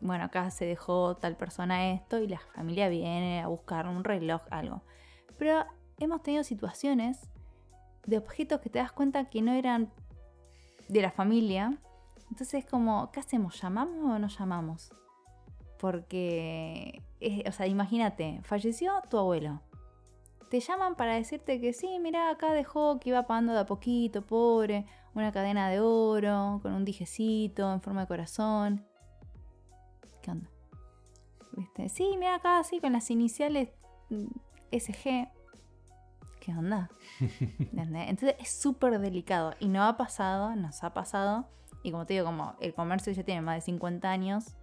bueno, 0.00 0.24
acá 0.24 0.50
se 0.50 0.64
dejó 0.66 1.16
tal 1.16 1.36
persona 1.36 1.90
esto 1.92 2.18
y 2.18 2.28
la 2.28 2.38
familia 2.38 2.88
viene 2.88 3.40
a 3.42 3.48
buscar 3.48 3.86
un 3.86 4.04
reloj, 4.04 4.42
algo. 4.50 4.82
Pero 5.38 5.64
hemos 5.98 6.22
tenido 6.22 6.44
situaciones 6.44 7.28
de 8.06 8.18
objetos 8.18 8.60
que 8.60 8.70
te 8.70 8.78
das 8.78 8.92
cuenta 8.92 9.24
que 9.28 9.42
no 9.42 9.52
eran 9.52 9.90
de 10.88 11.02
la 11.02 11.10
familia. 11.10 11.76
Entonces 12.30 12.64
es 12.64 12.66
como, 12.70 13.10
¿qué 13.10 13.20
hacemos? 13.20 13.60
¿Llamamos 13.60 14.12
o 14.14 14.18
no 14.18 14.28
llamamos? 14.28 14.90
Porque, 15.78 17.02
es- 17.20 17.46
o 17.48 17.52
sea, 17.52 17.66
imagínate, 17.66 18.40
falleció 18.42 18.92
tu 19.10 19.18
abuelo. 19.18 19.60
Te 20.48 20.60
llaman 20.60 20.94
para 20.94 21.14
decirte 21.14 21.60
que 21.60 21.72
sí, 21.72 21.98
mira, 21.98 22.30
acá 22.30 22.52
dejó 22.52 23.00
que 23.00 23.10
iba 23.10 23.26
pagando 23.26 23.52
de 23.52 23.60
a 23.60 23.66
poquito, 23.66 24.22
pobre, 24.22 24.86
una 25.14 25.32
cadena 25.32 25.68
de 25.68 25.80
oro, 25.80 26.60
con 26.62 26.72
un 26.72 26.84
dijecito 26.84 27.72
en 27.72 27.80
forma 27.80 28.02
de 28.02 28.06
corazón. 28.06 28.86
¿Qué 30.22 30.30
onda? 30.30 30.48
¿Viste? 31.52 31.88
Sí, 31.88 32.14
mira 32.18 32.36
acá, 32.36 32.62
sí, 32.62 32.80
con 32.80 32.92
las 32.92 33.10
iniciales 33.10 33.70
mm, 34.10 34.26
SG. 34.70 35.28
¿Qué 36.40 36.52
onda? 36.56 36.90
¿Entendés? 37.18 38.08
Entonces 38.08 38.36
es 38.38 38.50
súper 38.50 39.00
delicado 39.00 39.54
y 39.58 39.66
no 39.66 39.82
ha 39.82 39.96
pasado, 39.96 40.54
nos 40.54 40.84
ha 40.84 40.94
pasado. 40.94 41.48
Y 41.82 41.90
como 41.90 42.06
te 42.06 42.14
digo, 42.14 42.26
como 42.26 42.54
el 42.60 42.72
comercio 42.72 43.12
ya 43.12 43.24
tiene 43.24 43.40
más 43.40 43.56
de 43.56 43.60
50 43.62 44.08
años, 44.08 44.56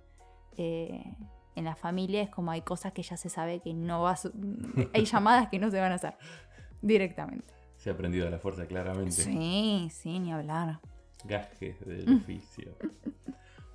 eh, 0.57 1.17
en 1.55 1.65
la 1.65 1.75
familia 1.75 2.21
es 2.21 2.29
como 2.29 2.51
hay 2.51 2.61
cosas 2.61 2.93
que 2.93 3.03
ya 3.03 3.17
se 3.17 3.29
sabe 3.29 3.59
que 3.61 3.73
no 3.73 4.01
va 4.01 4.11
a... 4.11 4.17
hay 4.93 5.05
llamadas 5.05 5.49
que 5.49 5.59
no 5.59 5.69
se 5.71 5.79
van 5.79 5.91
a 5.91 5.95
hacer 5.95 6.15
directamente. 6.81 7.47
Se 7.77 7.89
ha 7.89 7.93
aprendido 7.93 8.27
a 8.27 8.29
la 8.29 8.39
fuerza 8.39 8.65
claramente. 8.65 9.11
Sí, 9.11 9.87
sí, 9.91 10.19
ni 10.19 10.31
hablar. 10.31 10.79
Gajes 11.25 11.79
del 11.85 12.17
oficio. 12.17 12.75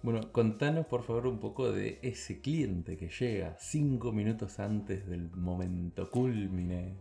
Bueno, 0.03 0.33
contanos 0.33 0.87
por 0.87 1.03
favor 1.03 1.27
un 1.27 1.39
poco 1.41 1.73
de 1.73 1.99
ese 2.03 2.41
cliente 2.41 2.97
que 2.97 3.09
llega 3.09 3.57
cinco 3.59 4.13
minutos 4.13 4.59
antes 4.61 5.07
del 5.07 5.31
momento 5.33 6.09
culmine. 6.11 6.97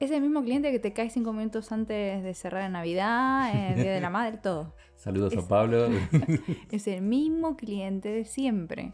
Es 0.00 0.10
el 0.10 0.20
mismo 0.20 0.42
cliente 0.42 0.72
que 0.72 0.80
te 0.80 0.92
cae 0.92 1.08
cinco 1.10 1.32
minutos 1.32 1.70
antes 1.70 2.22
de 2.24 2.34
cerrar 2.34 2.64
en 2.64 2.72
Navidad, 2.72 3.54
el 3.70 3.82
Día 3.82 3.92
de 3.92 4.00
la 4.00 4.10
Madre, 4.10 4.38
todo. 4.38 4.74
Saludos 4.96 5.32
Es- 5.34 5.44
a 5.44 5.48
Pablo. 5.48 5.86
Es 6.72 6.88
el 6.88 7.02
mismo 7.02 7.56
cliente 7.56 8.08
de 8.08 8.24
siempre. 8.24 8.92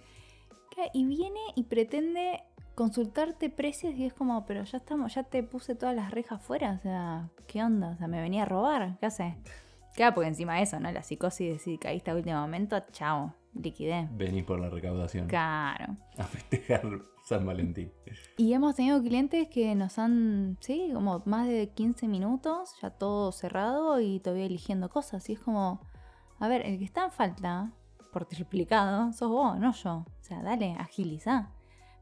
Y 0.93 1.05
viene 1.05 1.41
y 1.55 1.65
pretende 1.65 2.43
consultarte 2.75 3.51
precios 3.51 3.95
y 3.95 4.05
es 4.05 4.15
como, 4.15 4.47
pero 4.47 4.63
ya 4.65 4.79
estamos, 4.79 5.15
ya 5.15 5.25
te 5.25 5.43
puse 5.43 5.75
todas 5.75 5.97
las 5.97 6.13
rejas 6.13 6.41
fuera, 6.41 6.75
o 6.79 6.79
sea, 6.83 7.29
¿qué 7.49 7.63
onda? 7.63 7.91
O 7.91 7.97
sea, 7.97 8.07
me 8.07 8.21
venía 8.21 8.43
a 8.43 8.47
robar, 8.47 8.97
¿qué 9.01 9.07
hace? 9.07 9.37
Claro, 9.97 10.15
porque 10.15 10.29
encima 10.29 10.55
de 10.55 10.63
eso, 10.63 10.79
¿no? 10.79 10.93
La 10.93 11.03
psicosis 11.03 11.47
de 11.49 11.53
decir 11.55 11.79
caíste 11.81 12.13
a 12.13 12.15
último 12.15 12.41
momento, 12.41 12.79
chao, 12.93 13.35
liquidé. 13.55 14.09
Venís 14.13 14.45
por 14.45 14.61
la 14.61 14.71
recaudación 14.71 15.27
Claro. 15.27 15.97
a 16.17 16.23
festejar 16.23 16.83
San 17.25 17.45
Valentín. 17.45 17.93
Y 18.37 18.53
hemos 18.53 18.77
tenido 18.77 19.03
clientes 19.03 19.49
que 19.49 19.75
nos 19.75 19.99
han, 19.99 20.57
sí, 20.61 20.91
como 20.95 21.21
más 21.27 21.49
de 21.49 21.71
15 21.71 22.07
minutos, 22.07 22.77
ya 22.81 22.91
todo 22.91 23.33
cerrado 23.33 24.01
y 24.01 24.21
todavía 24.21 24.47
eligiendo 24.47 24.89
cosas. 24.89 25.29
Y 25.29 25.33
es 25.33 25.41
como, 25.41 25.81
a 26.39 26.47
ver, 26.47 26.65
el 26.65 26.79
que 26.79 26.85
está 26.85 27.05
en 27.07 27.11
falta, 27.11 27.73
por 28.13 28.27
triplicado, 28.27 29.13
sos 29.13 29.31
vos, 29.31 29.59
no 29.59 29.73
yo. 29.73 29.95
O 29.97 30.23
sea, 30.23 30.43
dale, 30.43 30.77
agiliza. 30.79 31.51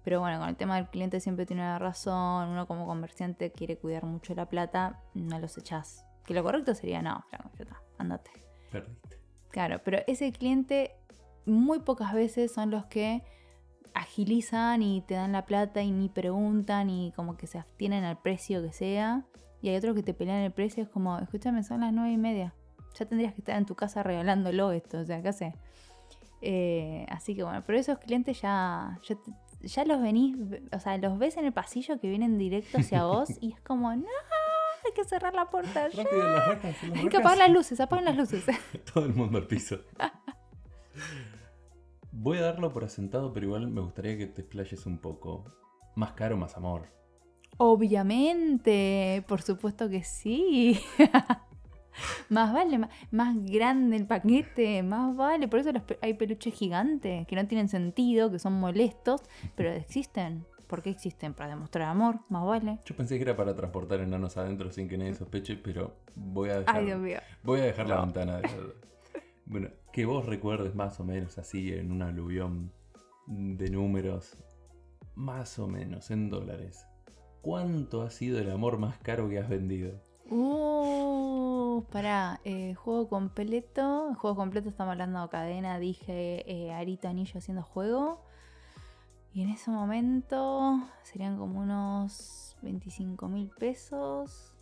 Pero 0.05 0.21
bueno, 0.21 0.39
con 0.39 0.49
el 0.49 0.57
tema 0.57 0.77
del 0.77 0.89
cliente 0.89 1.19
siempre 1.21 1.47
tiene 1.47 1.63
una 1.63 1.79
razón. 1.79 2.49
Uno 2.49 2.67
como 2.67 2.87
comerciante 2.87 3.51
quiere 3.51 3.77
cuidar 3.77 4.05
mucho 4.05 4.35
la 4.35 4.49
plata, 4.49 5.03
no 5.15 5.39
los 5.39 5.59
echás. 5.59 6.05
Que 6.25 6.35
lo 6.35 6.43
correcto 6.45 6.75
sería, 6.75 7.03
no, 7.03 7.23
flaco, 7.29 7.51
ya 7.57 7.65
está, 7.65 7.83
andate. 7.99 8.31
Perdiste. 8.71 9.19
Claro, 9.51 9.81
pero 9.85 9.99
ese 10.07 10.31
cliente 10.33 10.93
muy 11.45 11.81
pocas 11.81 12.13
veces 12.13 12.53
son 12.53 12.71
los 12.71 12.85
que 12.87 13.25
agilizan 13.95 14.83
y 14.83 15.01
te 15.01 15.15
dan 15.15 15.33
la 15.33 15.47
plata 15.47 15.83
y 15.83 15.91
ni 15.91 16.09
preguntan 16.09 16.91
y 16.91 17.13
como 17.17 17.37
que 17.37 17.47
se 17.47 17.59
abstienen 17.59 18.05
al 18.05 18.19
precio 18.19 18.63
que 18.63 18.73
sea. 18.73 19.25
Y 19.63 19.71
hay 19.71 19.77
otros 19.77 19.95
que 19.95 20.03
te 20.03 20.15
pelean 20.15 20.43
el 20.43 20.53
precio, 20.53 20.83
es 20.83 20.89
como, 20.89 21.19
escúchame, 21.19 21.63
son 21.63 21.81
las 21.81 21.93
nueve 21.93 22.13
y 22.13 22.19
media. 22.19 22.55
Ya 22.95 23.07
tendrías 23.07 23.33
que 23.33 23.41
estar 23.41 23.57
en 23.57 23.67
tu 23.67 23.75
casa 23.75 24.03
regalándolo 24.03 24.71
esto, 24.73 25.01
o 25.01 25.05
sea, 25.05 25.23
¿qué 25.23 25.29
hace? 25.29 25.55
Eh, 26.43 27.07
así 27.09 27.35
que 27.35 27.43
bueno, 27.43 27.63
pero 27.67 27.79
esos 27.79 27.99
clientes 27.99 28.41
ya, 28.41 28.99
ya, 29.63 29.85
los 29.85 30.01
venís, 30.01 30.37
o 30.73 30.79
sea, 30.79 30.99
los 30.99 31.19
ves 31.19 31.37
en 31.37 31.47
el 31.47 31.53
pasillo 31.53 31.99
que 31.99 32.09
vienen 32.09 32.39
directo 32.39 32.79
hacia 32.79 33.05
vos 33.05 33.31
y 33.41 33.53
es 33.53 33.61
como, 33.61 33.95
no, 33.95 34.07
hay 34.85 34.93
que 34.95 35.05
cerrar 35.05 35.35
la 35.35 35.51
puerta 35.51 35.89
ya. 35.89 36.05
Rápido, 36.05 36.23
las 36.23 36.49
vacas, 36.49 36.83
las 36.83 36.99
Hay 36.99 37.09
que 37.09 37.17
apagar 37.17 37.39
las 37.39 37.51
luces, 37.51 37.81
apaguen 37.81 38.05
las 38.05 38.17
luces. 38.17 38.45
Todo 38.93 39.07
el 39.07 39.15
mundo 39.15 39.39
al 39.39 39.47
piso. 39.47 39.81
Voy 42.13 42.39
a 42.39 42.43
darlo 42.43 42.73
por 42.73 42.85
asentado, 42.85 43.33
pero 43.33 43.47
igual 43.47 43.69
me 43.69 43.81
gustaría 43.81 44.17
que 44.17 44.27
te 44.27 44.43
explayes 44.43 44.87
un 44.87 44.99
poco. 44.99 45.45
Más 45.97 46.13
caro, 46.13 46.37
más 46.37 46.57
amor. 46.57 46.89
Obviamente, 47.59 49.25
por 49.27 49.43
supuesto 49.43 49.89
que 49.89 50.05
sí. 50.05 50.81
más 52.29 52.53
vale, 52.53 52.79
más, 52.79 52.91
más 53.11 53.37
grande 53.45 53.97
el 53.97 54.07
paquete, 54.07 54.83
más 54.83 55.17
vale. 55.17 55.49
Por 55.49 55.61
eso 55.61 55.73
los 55.73 55.83
hay 56.01 56.15
peluches 56.15 56.55
gigantes 56.55 57.27
que 57.27 57.37
no 57.37 57.47
tienen 57.47 57.69
sentido, 57.69 58.31
que 58.31 58.39
son 58.39 58.55
molestos, 58.55 59.23
pero 59.55 59.71
existen. 59.71 60.45
¿Por 60.67 60.83
qué 60.83 60.91
existen? 60.91 61.33
Para 61.33 61.51
demostrar 61.51 61.89
amor, 61.89 62.19
más 62.29 62.45
vale. 62.45 62.81
Yo 62.85 62.97
pensé 62.97 63.17
que 63.17 63.23
era 63.23 63.37
para 63.37 63.55
transportar 63.55 64.01
enanos 64.01 64.37
adentro 64.37 64.73
sin 64.73 64.89
que 64.89 64.99
nadie 64.99 65.15
sospeche, 65.15 65.57
pero 65.57 65.95
voy 66.17 66.51
a 66.51 66.59
dejar, 66.61 66.77
Ay, 66.77 66.87
Dios 66.87 66.99
mío. 66.99 67.19
voy 67.45 67.61
a 67.61 67.65
dejar 67.65 67.89
la 67.89 68.01
ventana 68.01 68.39
de 68.39 68.49
Bueno, 69.47 69.69
que 69.93 70.05
vos 70.07 70.27
recuerdes 70.27 70.75
más 70.75 70.99
o 70.99 71.05
menos 71.05 71.39
así 71.39 71.73
en 71.73 71.93
un 71.93 72.03
aluvión 72.03 72.73
de 73.29 73.71
números, 73.71 74.37
más 75.15 75.59
o 75.61 75.69
menos 75.69 76.11
en 76.11 76.31
dólares. 76.31 76.85
¿Cuánto 77.43 78.03
ha 78.03 78.11
sido 78.11 78.41
el 78.41 78.51
amor 78.51 78.79
más 78.79 78.99
caro 78.99 79.29
que 79.29 79.39
has 79.39 79.49
vendido? 79.49 80.03
Uh, 80.29 81.85
pará, 81.93 82.41
eh, 82.45 82.75
juego 82.75 83.09
completo. 83.09 84.15
Juego 84.17 84.37
completo 84.37 84.69
estamos 84.69 84.93
hablando 84.93 85.23
de 85.23 85.29
cadena, 85.29 85.79
dije 85.79 86.45
eh, 86.51 86.73
Arito 86.73 87.09
Anillo 87.09 87.39
haciendo 87.39 87.63
juego. 87.63 88.25
Y 89.33 89.43
en 89.43 89.51
ese 89.51 89.71
momento 89.71 90.81
serían 91.03 91.37
como 91.37 91.61
unos 91.61 92.57
25 92.63 93.29
mil 93.29 93.51
pesos. 93.51 94.53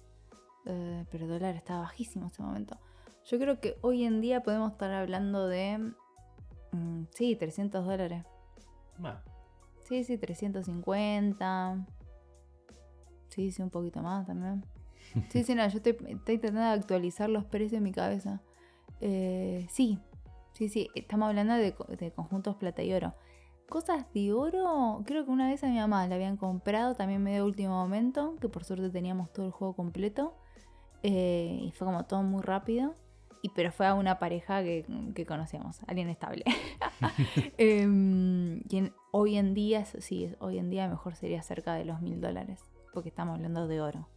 Eh, 0.66 1.06
pero 1.10 1.24
el 1.24 1.30
dólar 1.30 1.54
estaba 1.54 1.80
bajísimo 1.80 2.26
en 2.26 2.30
ese 2.30 2.42
momento. 2.42 2.78
Yo 3.26 3.38
creo 3.38 3.60
que 3.60 3.78
hoy 3.80 4.04
en 4.04 4.20
día 4.20 4.42
podemos 4.42 4.72
estar 4.72 4.92
hablando 4.92 5.46
de. 5.46 5.92
mm, 6.72 7.04
sí, 7.10 7.36
300 7.36 7.86
dólares. 7.86 8.24
Más. 8.98 9.22
Sí, 9.84 10.04
sí, 10.04 10.18
350. 10.18 11.86
Sí, 13.28 13.50
sí, 13.50 13.62
un 13.62 13.70
poquito 13.70 14.02
más 14.02 14.26
también. 14.26 14.64
Sí, 15.30 15.44
sí, 15.44 15.54
no, 15.54 15.66
yo 15.68 15.76
estoy, 15.78 15.96
estoy 16.08 16.38
tratando 16.38 16.60
de 16.62 16.66
actualizar 16.68 17.28
los 17.30 17.44
precios 17.44 17.74
en 17.78 17.82
mi 17.84 17.92
cabeza. 17.92 18.40
Eh, 19.00 19.66
sí, 19.70 19.98
sí, 20.52 20.68
sí, 20.68 20.88
estamos 20.94 21.28
hablando 21.28 21.54
de, 21.54 21.74
de 21.98 22.12
conjuntos 22.12 22.56
plata 22.56 22.82
y 22.82 22.92
oro. 22.92 23.14
Cosas 23.68 24.06
de 24.12 24.32
oro, 24.32 25.02
creo 25.06 25.24
que 25.24 25.30
una 25.30 25.48
vez 25.48 25.64
a 25.64 25.68
mi 25.68 25.76
mamá 25.78 26.06
la 26.06 26.16
habían 26.16 26.36
comprado 26.36 26.94
también 26.94 27.22
medio 27.22 27.44
último 27.46 27.70
momento, 27.74 28.36
que 28.40 28.48
por 28.48 28.64
suerte 28.64 28.90
teníamos 28.90 29.32
todo 29.32 29.46
el 29.46 29.52
juego 29.52 29.74
completo. 29.74 30.34
eh, 31.02 31.58
y 31.62 31.70
fue 31.72 31.86
como 31.86 32.04
todo 32.06 32.22
muy 32.22 32.42
rápido. 32.42 32.94
Y, 33.42 33.50
pero 33.50 33.72
fue 33.72 33.86
a 33.86 33.94
una 33.94 34.18
pareja 34.18 34.62
que, 34.62 34.86
que 35.14 35.26
conocíamos, 35.26 35.80
alguien 35.86 36.08
estable. 36.08 36.44
Em, 37.58 38.62
hoy 39.12 39.36
en 39.36 39.54
día, 39.54 39.84
sí, 39.84 40.34
hoy 40.40 40.58
en 40.58 40.70
día 40.70 40.88
mejor 40.88 41.14
sería 41.16 41.42
cerca 41.42 41.74
de 41.74 41.84
los 41.84 42.00
mil 42.00 42.20
dólares, 42.20 42.60
porque 42.92 43.10
estamos 43.10 43.36
hablando 43.36 43.66
de 43.68 43.80
oro. 43.82 44.08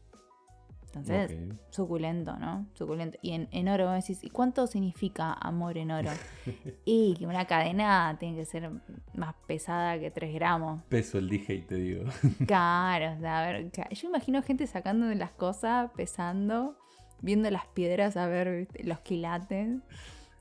Entonces, 0.87 1.37
suculento, 1.69 2.37
¿no? 2.37 2.65
Suculento. 2.73 3.17
Y 3.21 3.31
en, 3.33 3.47
en 3.51 3.67
oro, 3.67 3.85
vos 3.85 3.95
decís, 3.95 4.23
¿y 4.23 4.29
cuánto 4.29 4.67
significa 4.67 5.33
amor 5.33 5.77
en 5.77 5.91
oro? 5.91 6.11
y 6.85 7.15
que 7.15 7.27
una 7.27 7.45
cadena 7.45 8.15
tiene 8.19 8.37
que 8.37 8.45
ser 8.45 8.71
más 9.13 9.35
pesada 9.45 9.99
que 9.99 10.09
3 10.09 10.33
gramos. 10.33 10.81
Peso 10.89 11.17
el 11.17 11.29
dije 11.29 11.55
y 11.55 11.61
te 11.61 11.75
digo. 11.75 12.05
Claro, 12.47 13.17
o 13.17 13.19
sea, 13.19 13.39
a 13.43 13.51
ver, 13.51 13.71
yo 13.71 14.07
imagino 14.07 14.41
gente 14.41 14.65
sacando 14.67 15.07
de 15.07 15.15
las 15.15 15.31
cosas, 15.31 15.91
pesando, 15.95 16.77
viendo 17.21 17.49
las 17.51 17.67
piedras, 17.67 18.17
a 18.17 18.27
ver 18.27 18.67
los 18.83 18.99
quilates. 18.99 19.79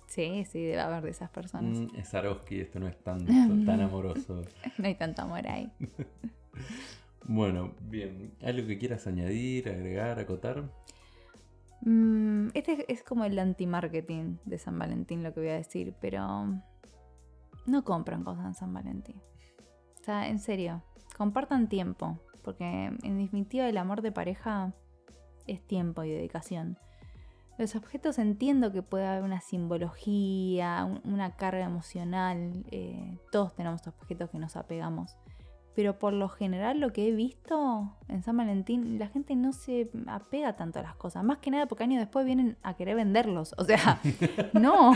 Sí, 0.07 0.45
sí, 0.45 0.63
debe 0.63 0.81
haber 0.81 1.03
de 1.03 1.11
esas 1.11 1.31
personas. 1.31 1.79
Mm, 1.79 1.97
es 1.97 2.09
Swarovski, 2.09 2.61
esto 2.61 2.79
no 2.79 2.87
es 2.87 2.97
tan, 3.03 3.27
tan 3.67 3.81
amoroso. 3.81 4.43
No 4.79 4.87
hay 4.87 4.95
tanto 4.95 5.23
amor 5.23 5.47
ahí. 5.49 5.71
Bueno, 7.29 7.75
bien. 7.81 8.35
¿Algo 8.45 8.67
que 8.69 8.79
quieras 8.79 9.07
añadir, 9.07 9.69
agregar, 9.69 10.19
acotar? 10.19 10.65
Mm, 11.83 12.49
este 12.55 12.91
es 12.93 13.03
como 13.03 13.25
el 13.25 13.39
anti-marketing 13.39 14.37
de 14.45 14.59
San 14.59 14.79
Valentín, 14.79 15.23
lo 15.23 15.33
que 15.35 15.41
voy 15.41 15.49
a 15.51 15.55
decir, 15.55 15.95
pero 16.01 16.47
no 17.67 17.85
compran 17.85 18.23
cosas 18.25 18.47
en 18.47 18.55
San 18.55 18.73
Valentín. 18.73 19.21
O 20.01 20.05
sea, 20.05 20.29
en 20.29 20.39
serio, 20.39 20.83
compartan 21.17 21.69
tiempo, 21.69 22.19
porque 22.43 22.65
en 23.03 23.19
definitiva 23.19 23.69
el 23.69 23.77
amor 23.77 24.03
de 24.03 24.13
pareja 24.13 24.73
es 25.47 25.61
tiempo 25.67 26.05
y 26.05 26.11
dedicación. 26.11 26.79
Los 27.59 27.75
objetos 27.75 28.19
entiendo 28.19 28.71
que 28.71 28.83
puede 28.83 29.07
haber 29.07 29.23
una 29.25 29.41
simbología, 29.41 30.85
un- 30.85 31.01
una 31.11 31.37
carga 31.37 31.65
emocional, 31.65 32.65
eh, 32.71 33.19
todos 33.33 33.55
tenemos 33.57 33.85
objetos 33.87 34.31
que 34.31 34.39
nos 34.39 34.57
apegamos. 34.57 35.17
Pero 35.77 35.99
por 35.99 36.15
lo 36.15 36.31
general 36.31 36.81
lo 36.81 36.91
que 36.95 37.07
he 37.07 37.13
visto 37.13 37.95
en 38.09 38.23
San 38.23 38.35
Valentín, 38.39 38.99
la 38.99 39.09
gente 39.09 39.37
no 39.37 39.53
se 39.53 39.91
apega 40.07 40.57
tanto 40.57 40.79
a 40.79 40.83
las 40.83 40.97
cosas. 40.97 41.23
Más 41.23 41.37
que 41.37 41.51
nada 41.51 41.67
porque 41.67 41.85
años 41.85 42.01
después 42.01 42.25
vienen 42.25 42.57
a 42.63 42.75
querer 42.75 42.97
venderlos. 42.97 43.55
O 43.59 43.65
sea, 43.65 44.01
no, 44.55 44.93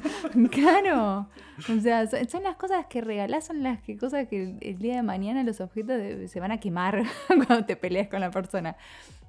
claro. 0.50 1.28
O 1.74 1.80
sea, 1.80 2.08
son, 2.08 2.28
son 2.28 2.42
las 2.42 2.56
cosas 2.56 2.86
que 2.86 3.00
regalás, 3.00 3.46
son 3.46 3.62
las 3.62 3.80
que 3.80 3.96
cosas 3.96 4.26
que 4.26 4.42
el, 4.42 4.58
el 4.60 4.78
día 4.78 4.96
de 4.96 5.02
mañana 5.02 5.44
los 5.44 5.60
objetos 5.60 5.96
de- 5.96 6.26
se 6.26 6.40
van 6.40 6.50
a 6.50 6.58
quemar 6.58 7.04
cuando 7.46 7.64
te 7.64 7.76
peleas 7.76 8.08
con 8.08 8.18
la 8.20 8.32
persona. 8.32 8.76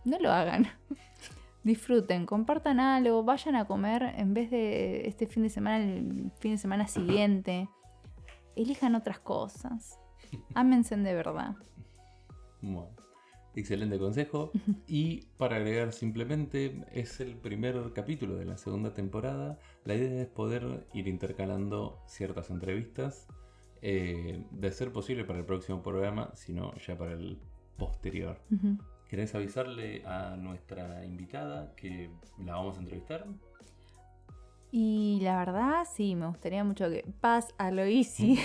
No 0.05 0.17
lo 0.19 0.31
hagan. 0.31 0.67
Disfruten, 1.63 2.25
compartan 2.25 2.79
algo, 2.79 3.23
vayan 3.23 3.55
a 3.55 3.65
comer 3.65 4.13
en 4.17 4.33
vez 4.33 4.49
de 4.51 5.07
este 5.07 5.27
fin 5.27 5.43
de 5.43 5.49
semana, 5.49 5.83
el 5.83 6.31
fin 6.39 6.53
de 6.53 6.57
semana 6.57 6.87
siguiente. 6.87 7.69
Elijan 8.55 8.95
otras 8.95 9.19
cosas. 9.19 9.99
Ámense 10.53 10.95
de 10.95 11.13
verdad. 11.13 11.55
Bueno, 12.61 12.89
excelente 13.55 13.97
consejo. 13.99 14.51
Y 14.87 15.25
para 15.37 15.57
agregar 15.57 15.91
simplemente, 15.93 16.83
es 16.91 17.19
el 17.19 17.35
primer 17.35 17.93
capítulo 17.93 18.35
de 18.35 18.45
la 18.45 18.57
segunda 18.57 18.93
temporada. 18.93 19.57
La 19.83 19.95
idea 19.95 20.21
es 20.21 20.27
poder 20.27 20.87
ir 20.93 21.07
intercalando 21.07 21.99
ciertas 22.07 22.49
entrevistas. 22.49 23.27
eh, 23.87 24.43
de 24.49 24.71
ser 24.71 24.91
posible 24.91 25.25
para 25.25 25.37
el 25.39 25.45
próximo 25.45 25.83
programa, 25.83 26.31
sino 26.33 26.73
ya 26.77 26.97
para 26.97 27.13
el 27.13 27.37
posterior. 27.77 28.39
Ujú. 28.49 28.77
¿Querés 29.07 29.35
avisarle 29.35 30.03
a 30.05 30.35
nuestra 30.37 31.05
invitada 31.05 31.75
que 31.75 32.09
la 32.43 32.55
vamos 32.55 32.77
a 32.77 32.79
entrevistar? 32.79 33.27
Y 34.71 35.19
la 35.21 35.37
verdad, 35.37 35.85
sí, 35.95 36.15
me 36.15 36.27
gustaría 36.27 36.63
mucho 36.63 36.89
que 36.89 37.05
Paz 37.21 37.47
Aloisi 37.57 38.37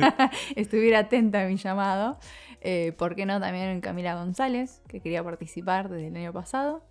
estuviera 0.56 1.00
atenta 1.00 1.42
a 1.42 1.46
mi 1.46 1.56
llamado. 1.56 2.18
Eh, 2.60 2.92
¿Por 2.96 3.16
qué 3.16 3.26
no 3.26 3.40
también 3.40 3.80
Camila 3.80 4.14
González, 4.14 4.82
que 4.86 5.00
quería 5.00 5.24
participar 5.24 5.88
desde 5.88 6.08
el 6.08 6.16
año 6.16 6.32
pasado? 6.32 6.84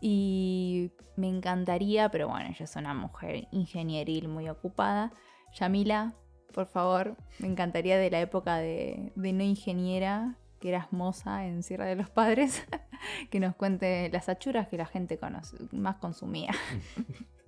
Y 0.00 0.92
me 1.16 1.28
encantaría, 1.28 2.10
pero 2.10 2.28
bueno, 2.28 2.48
ella 2.48 2.64
es 2.64 2.76
una 2.76 2.94
mujer 2.94 3.48
ingenieril 3.52 4.28
muy 4.28 4.48
ocupada. 4.48 5.12
Yamila, 5.52 6.14
por 6.54 6.66
favor, 6.66 7.16
me 7.38 7.48
encantaría 7.48 7.98
de 7.98 8.10
la 8.10 8.20
época 8.20 8.56
de, 8.56 9.12
de 9.14 9.32
no 9.34 9.42
ingeniera, 9.42 10.38
que 10.60 10.68
eras 10.70 10.92
moza 10.92 11.46
en 11.46 11.62
Sierra 11.62 11.86
de 11.86 11.96
los 11.96 12.08
Padres, 12.08 12.66
que 13.30 13.40
nos 13.40 13.54
cuente 13.56 14.08
las 14.10 14.28
achuras 14.28 14.68
que 14.68 14.76
la 14.76 14.86
gente 14.86 15.18
conoce, 15.18 15.56
más 15.72 15.96
consumía. 15.96 16.52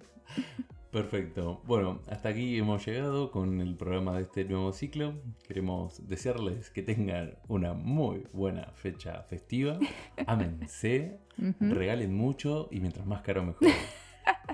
Perfecto. 0.90 1.62
Bueno, 1.64 2.00
hasta 2.10 2.28
aquí 2.28 2.58
hemos 2.58 2.84
llegado 2.86 3.30
con 3.30 3.60
el 3.62 3.76
programa 3.76 4.16
de 4.16 4.22
este 4.24 4.44
nuevo 4.44 4.72
ciclo. 4.74 5.14
Queremos 5.48 6.06
desearles 6.06 6.68
que 6.68 6.82
tengan 6.82 7.38
una 7.48 7.72
muy 7.72 8.24
buena 8.34 8.66
fecha 8.74 9.22
festiva. 9.22 9.78
Ámense, 10.26 11.18
regalen 11.60 12.14
mucho 12.14 12.68
y 12.70 12.80
mientras 12.80 13.06
más 13.06 13.22
caro 13.22 13.42
mejor. 13.44 13.68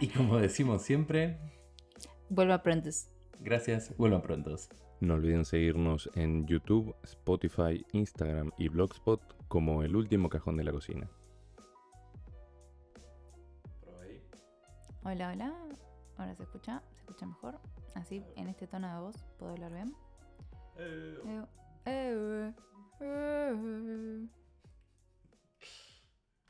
Y 0.00 0.06
como 0.08 0.38
decimos 0.38 0.82
siempre, 0.82 1.38
Vuelva 2.30 2.62
pronto. 2.62 2.88
gracias, 3.40 3.94
vuelvan 3.98 4.22
prontos. 4.22 4.68
No 5.00 5.14
olviden 5.14 5.44
seguirnos 5.44 6.08
en 6.14 6.46
YouTube, 6.46 6.94
Spotify, 7.02 7.84
Instagram 7.92 8.52
y 8.58 8.68
Blogspot 8.68 9.20
como 9.48 9.82
El 9.82 9.96
Último 9.96 10.28
Cajón 10.28 10.56
de 10.56 10.64
la 10.64 10.72
Cocina. 10.72 11.10
Hola, 15.10 15.30
hola. 15.30 15.54
Ahora 16.18 16.34
se 16.34 16.42
escucha, 16.42 16.82
se 16.92 16.98
escucha 16.98 17.24
mejor. 17.24 17.58
Así, 17.94 18.22
en 18.36 18.46
este 18.48 18.66
tono 18.66 18.92
de 18.94 19.00
voz, 19.00 19.16
puedo 19.38 19.52
hablar 19.52 19.72
bien. 19.72 19.96
Eh, 20.76 21.44
Eh, 21.86 22.52
eh. 23.00 24.28